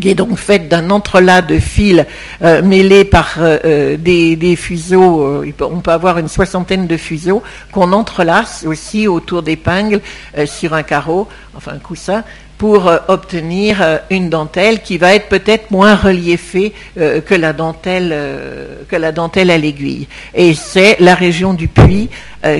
qui 0.00 0.10
est 0.10 0.14
donc 0.14 0.36
faite 0.36 0.68
d'un 0.68 0.90
entrelac 0.90 1.46
de 1.46 1.58
fils 1.58 2.04
euh, 2.42 2.62
mêlés 2.62 3.04
par 3.04 3.34
euh, 3.38 3.58
euh, 3.64 3.96
des, 3.96 4.56
fuseaux, 4.56 5.44
on 5.60 5.80
peut 5.80 5.90
avoir 5.90 6.18
une 6.18 6.28
soixantaine 6.28 6.86
de 6.86 6.96
fuseaux 6.96 7.42
qu'on 7.72 7.92
entrelace 7.92 8.64
aussi 8.66 9.08
autour 9.08 9.42
d'épingles 9.42 10.00
sur 10.46 10.74
un 10.74 10.82
carreau, 10.82 11.28
enfin 11.54 11.72
un 11.74 11.78
coussin, 11.78 12.24
pour 12.60 12.88
euh, 12.88 12.98
obtenir 13.08 13.80
euh, 13.80 13.96
une 14.10 14.28
dentelle 14.28 14.82
qui 14.82 14.98
va 14.98 15.14
être 15.14 15.30
peut-être 15.30 15.70
moins 15.70 15.94
reliefée 15.94 16.74
euh, 16.98 17.22
que 17.22 17.34
la 17.34 17.54
dentelle 17.54 18.14
que 18.86 18.96
la 18.96 19.12
dentelle 19.12 19.50
à 19.50 19.56
l'aiguille. 19.56 20.06
Et 20.34 20.52
c'est 20.52 20.98
la 21.00 21.14
région 21.14 21.54
du 21.54 21.68
Puy 21.68 22.10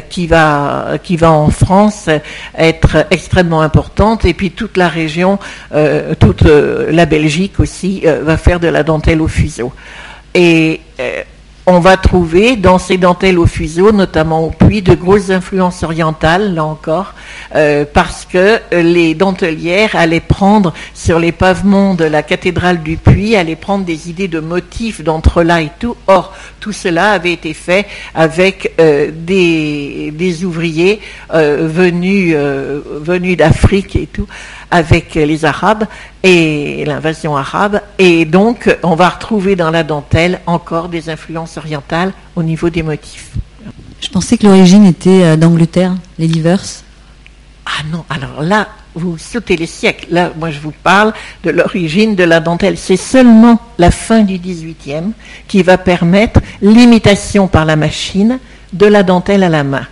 qui 0.08 0.26
va 0.26 0.98
qui 1.02 1.16
va 1.16 1.30
en 1.30 1.50
France 1.50 2.08
être 2.56 3.06
extrêmement 3.10 3.60
importante 3.60 4.24
et 4.24 4.32
puis 4.32 4.50
toute 4.50 4.76
la 4.76 4.88
région, 4.88 5.38
toute 6.18 6.42
la 6.42 7.06
Belgique 7.06 7.60
aussi 7.60 8.04
va 8.04 8.36
faire 8.36 8.60
de 8.60 8.68
la 8.68 8.82
dentelle 8.82 9.20
au 9.20 9.28
fuseau. 9.28 9.72
Et 10.34 10.80
on 11.70 11.78
va 11.78 11.96
trouver 11.96 12.56
dans 12.56 12.78
ces 12.78 12.96
dentelles 12.96 13.38
au 13.38 13.46
fuseau, 13.46 13.92
notamment 13.92 14.44
au 14.44 14.50
puits, 14.50 14.82
de 14.82 14.92
grosses 14.92 15.30
influences 15.30 15.84
orientales, 15.84 16.52
là 16.52 16.64
encore, 16.64 17.14
euh, 17.54 17.84
parce 17.84 18.24
que 18.24 18.58
euh, 18.72 18.82
les 18.82 19.14
dentelières 19.14 19.94
allaient 19.94 20.18
prendre 20.18 20.74
sur 20.94 21.20
les 21.20 21.30
pavements 21.30 21.94
de 21.94 22.04
la 22.04 22.24
cathédrale 22.24 22.82
du 22.82 22.96
puits, 22.96 23.36
allaient 23.36 23.54
prendre 23.54 23.84
des 23.84 24.10
idées 24.10 24.26
de 24.26 24.40
motifs 24.40 25.04
d'entrelacs 25.04 25.66
et 25.66 25.70
tout. 25.78 25.94
Or, 26.08 26.34
tout 26.58 26.72
cela 26.72 27.12
avait 27.12 27.32
été 27.32 27.54
fait 27.54 27.86
avec 28.16 28.72
euh, 28.80 29.12
des, 29.14 30.44
ouvriers 30.44 31.00
venus, 31.32 32.34
venus 32.34 33.36
d'Afrique 33.36 33.94
et 33.94 34.06
tout, 34.06 34.26
avec 34.72 35.14
les 35.14 35.44
Arabes 35.44 35.84
et 36.22 36.84
l'invasion 36.84 37.36
arabe. 37.36 37.80
Et 37.98 38.24
donc, 38.24 38.76
on 38.82 38.94
va 38.94 39.08
retrouver 39.08 39.56
dans 39.56 39.70
la 39.70 39.82
dentelle 39.82 40.40
encore 40.46 40.88
des 40.88 41.08
influences 41.08 41.58
orientales 41.60 42.12
au 42.36 42.42
niveau 42.42 42.68
des 42.70 42.82
motifs. 42.82 43.30
Je 44.00 44.08
pensais 44.08 44.36
que 44.38 44.46
l'origine 44.46 44.86
était 44.86 45.22
euh, 45.24 45.36
d'Angleterre, 45.36 45.94
les 46.18 46.26
livers. 46.26 46.62
Ah 47.66 47.82
non, 47.92 48.04
alors 48.08 48.42
là, 48.42 48.68
vous 48.94 49.16
sautez 49.18 49.56
les 49.56 49.66
siècles. 49.66 50.06
Là, 50.10 50.32
moi, 50.38 50.50
je 50.50 50.58
vous 50.58 50.72
parle 50.82 51.12
de 51.44 51.50
l'origine 51.50 52.16
de 52.16 52.24
la 52.24 52.40
dentelle. 52.40 52.76
C'est 52.76 52.96
seulement 52.96 53.60
la 53.78 53.90
fin 53.90 54.22
du 54.22 54.38
18e 54.38 55.12
qui 55.46 55.62
va 55.62 55.76
permettre 55.78 56.40
l'imitation 56.62 57.46
par 57.46 57.64
la 57.64 57.76
machine 57.76 58.38
de 58.72 58.86
la 58.86 59.02
dentelle 59.02 59.42
à 59.44 59.48
la 59.48 59.62
main. 59.64 59.86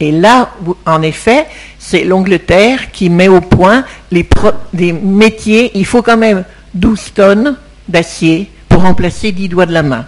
Et 0.00 0.12
là, 0.12 0.50
en 0.84 1.00
effet, 1.00 1.46
c'est 1.78 2.04
l'Angleterre 2.04 2.90
qui 2.92 3.08
met 3.08 3.28
au 3.28 3.40
point 3.40 3.84
les 4.10 4.24
pro- 4.24 4.52
des 4.74 4.92
métiers. 4.92 5.70
Il 5.78 5.86
faut 5.86 6.02
quand 6.02 6.18
même 6.18 6.44
12 6.74 7.12
tonnes 7.14 7.56
d'acier 7.88 8.50
pour 8.68 8.82
remplacer 8.82 9.32
10 9.32 9.48
doigts 9.48 9.64
de 9.64 9.72
la 9.72 9.82
main. 9.82 10.04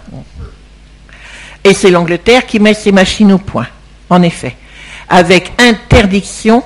Et 1.63 1.73
c'est 1.73 1.91
l'Angleterre 1.91 2.45
qui 2.45 2.59
met 2.59 2.73
ses 2.73 2.91
machines 2.91 3.31
au 3.33 3.37
point, 3.37 3.67
en 4.09 4.21
effet, 4.21 4.55
avec 5.09 5.51
interdiction 5.57 6.63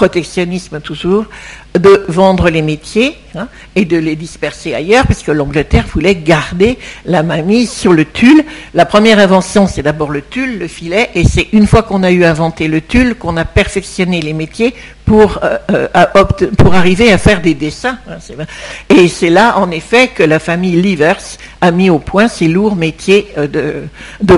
protectionnisme 0.00 0.80
toujours, 0.80 1.26
de 1.74 2.06
vendre 2.08 2.48
les 2.48 2.62
métiers 2.62 3.18
hein, 3.34 3.48
et 3.76 3.84
de 3.84 3.98
les 3.98 4.16
disperser 4.16 4.74
ailleurs, 4.74 5.04
puisque 5.04 5.28
l'Angleterre 5.28 5.84
voulait 5.92 6.14
garder 6.14 6.78
la 7.04 7.22
mainmise 7.22 7.70
sur 7.70 7.92
le 7.92 8.06
tulle. 8.06 8.42
La 8.72 8.86
première 8.86 9.18
invention, 9.18 9.66
c'est 9.66 9.82
d'abord 9.82 10.10
le 10.10 10.22
tulle, 10.22 10.58
le 10.58 10.68
filet, 10.68 11.10
et 11.14 11.24
c'est 11.24 11.48
une 11.52 11.66
fois 11.66 11.82
qu'on 11.82 12.02
a 12.02 12.10
eu 12.10 12.24
inventé 12.24 12.66
le 12.66 12.80
tulle 12.80 13.14
qu'on 13.14 13.36
a 13.36 13.44
perfectionné 13.44 14.22
les 14.22 14.32
métiers 14.32 14.74
pour, 15.10 15.40
euh, 15.42 15.58
euh, 15.70 16.24
pour 16.56 16.74
arriver 16.74 17.12
à 17.12 17.18
faire 17.18 17.40
des 17.42 17.54
dessins. 17.54 17.98
Hein, 18.08 18.44
et 18.88 19.08
c'est 19.08 19.28
là, 19.28 19.58
en 19.58 19.70
effet, 19.72 20.06
que 20.08 20.22
la 20.22 20.38
famille 20.38 20.80
Livers 20.80 21.20
a 21.60 21.72
mis 21.72 21.90
au 21.90 21.98
point 21.98 22.28
ces 22.28 22.46
lourds 22.46 22.76
métiers 22.76 23.26
euh, 23.36 23.48
de, 23.48 23.74
de, 24.22 24.36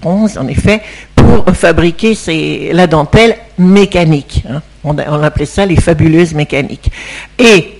bronze, 0.00 0.38
en 0.38 0.48
effet, 0.48 0.80
pour 1.30 1.54
fabriquer 1.54 2.16
la 2.72 2.86
dentelle 2.86 3.36
mécanique. 3.58 4.42
Hein. 4.48 4.62
On, 4.82 4.96
appelait 4.98 5.46
ça 5.46 5.66
les 5.66 5.76
fabuleuses 5.76 6.34
mécaniques. 6.34 6.90
Et 7.38 7.78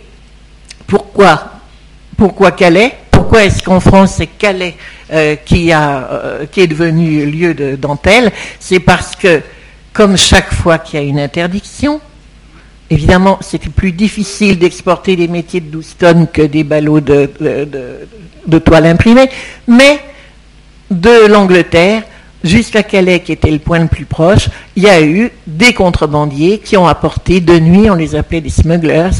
pourquoi 0.86 1.52
Pourquoi 2.16 2.52
Calais? 2.52 2.92
Pourquoi 3.10 3.44
est-ce 3.44 3.62
qu'en 3.62 3.80
France 3.80 4.14
c'est 4.18 4.26
Calais 4.26 4.74
euh, 5.12 5.36
qui, 5.44 5.72
a, 5.72 6.08
euh, 6.12 6.46
est 6.56 6.66
devenu 6.66 7.26
lieu 7.26 7.54
de 7.54 7.76
dentelle? 7.76 8.30
C'est 8.58 8.80
parce 8.80 9.16
que, 9.16 9.40
comme 9.92 10.16
chaque 10.16 10.52
fois 10.52 10.78
qu'il 10.78 11.00
y 11.00 11.02
a 11.02 11.06
une 11.06 11.20
interdiction, 11.20 12.00
évidemment 12.90 13.38
c'était 13.40 13.70
plus 13.70 13.92
difficile 13.92 14.58
d'exporter 14.58 15.16
des 15.16 15.28
métiers 15.28 15.60
de 15.60 15.70
12 15.70 15.96
tonnes 15.98 16.26
que 16.32 16.42
des 16.42 16.64
ballots 16.64 17.00
de, 17.00 17.30
de 18.46 18.58
toile 18.58 18.86
imprimée, 18.86 19.30
mais 19.66 20.00
de 20.90 21.26
l'Angleterre, 21.26 22.02
jusqu'à 22.44 22.82
Calais, 22.82 23.20
qui 23.20 23.32
était 23.32 23.50
le 23.50 23.58
point 23.58 23.78
le 23.78 23.86
plus 23.86 24.04
proche, 24.04 24.48
il 24.76 24.82
y 24.82 24.88
a 24.88 25.02
eu 25.02 25.30
des 25.46 25.72
contrebandiers 25.72 26.58
qui 26.58 26.76
ont 26.76 26.86
apporté, 26.86 27.40
de 27.40 27.58
nuit, 27.58 27.90
on 27.90 27.94
les 27.94 28.14
appelait 28.14 28.40
des 28.40 28.50
smugglers, 28.50 29.10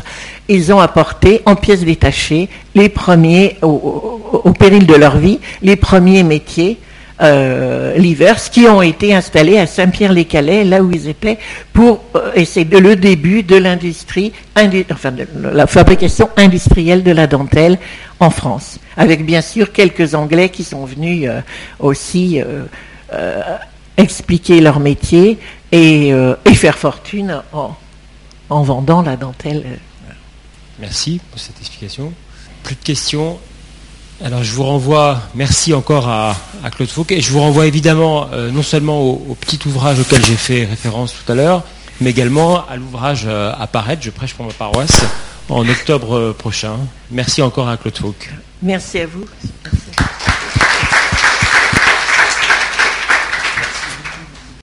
ils 0.49 0.73
ont 0.73 0.81
apporté 0.81 1.43
en 1.47 1.55
pièces 1.55 1.85
détachées 1.85 2.49
les 2.75 2.89
premiers, 2.89 3.57
au, 3.63 4.53
péril 4.59 4.87
de 4.87 4.95
leur 4.95 5.17
vie, 5.17 5.39
les 5.63 5.77
premiers 5.77 6.23
métiers 6.23 6.79
euh, 7.23 7.99
qui 8.51 8.67
ont 8.67 8.83
été 8.83 9.15
installés 9.15 9.59
à 9.59 9.67
Saint-Pierre-les-Calais, 9.67 10.65
là 10.65 10.83
où 10.83 10.91
ils 10.91 11.09
étaient, 11.09 11.39
pour 11.73 12.03
euh, 12.17 12.33
et 12.35 12.45
c'est 12.45 12.65
le 12.65 12.97
début 12.97 13.43
de 13.43 13.57
l'industrie, 13.57 14.33
enfin 14.91 15.13
de 15.13 15.27
la 15.53 15.67
fabrication 15.67 16.31
industrielle 16.37 17.03
de 17.03 17.11
la 17.11 17.27
dentelle 17.27 17.79
en 18.21 18.31
France, 18.31 18.79
avec 18.97 19.25
bien 19.25 19.41
sûr 19.41 19.73
quelques 19.73 20.15
Anglais 20.15 20.49
qui 20.49 20.65
sont 20.65 20.85
venus 20.85 21.29
euh, 21.29 21.41
aussi 21.79 22.41
euh, 22.41 22.65
expliquer 24.01 24.61
leur 24.61 24.81
métier 24.81 25.39
et, 25.73 26.13
euh, 26.13 26.35
faire 26.55 26.79
fortune 26.79 27.43
en, 27.53 27.77
vendant 28.63 29.03
la 29.03 29.17
dentelle. 29.17 29.79
Merci 30.79 31.21
pour 31.31 31.41
cette 31.41 31.59
explication. 31.61 32.13
Plus 32.63 32.75
de 32.75 32.83
questions 32.83 33.39
alors 34.23 34.45
je 34.45 34.53
vous 34.53 34.65
renvoie, 34.65 35.19
merci 35.35 35.73
encore 35.73 36.07
à, 36.07 36.37
Claude 36.77 36.91
Fauquet, 36.91 37.17
et 37.17 37.21
je 37.23 37.33
vous 37.33 37.41
renvoie 37.41 37.67
évidemment 37.67 38.29
euh, 38.35 38.51
non 38.51 38.63
seulement 38.63 39.01
au, 39.01 39.35
petit 39.35 39.59
ouvrage 39.67 39.99
auquel 39.99 40.23
j'ai 40.23 40.37
fait 40.37 40.67
référence 40.67 41.15
tout 41.15 41.33
à 41.33 41.35
l'heure, 41.35 41.65
mais 42.03 42.11
également 42.11 42.69
à 42.69 42.77
l'ouvrage 42.77 43.27
à 43.27 43.67
paraître, 43.67 44.03
je 44.03 44.11
prêche 44.11 44.35
pour 44.35 44.45
ma 44.45 44.53
paroisse, 44.53 45.07
en 45.49 45.67
octobre 45.67 46.33
prochain. 46.33 46.77
Merci 47.11 47.41
encore 47.41 47.71
à 47.71 47.79
Claude 47.79 47.97
Fauquet. 47.97 48.29
Merci 48.63 48.99
à 48.99 49.07
vous. 49.07 49.25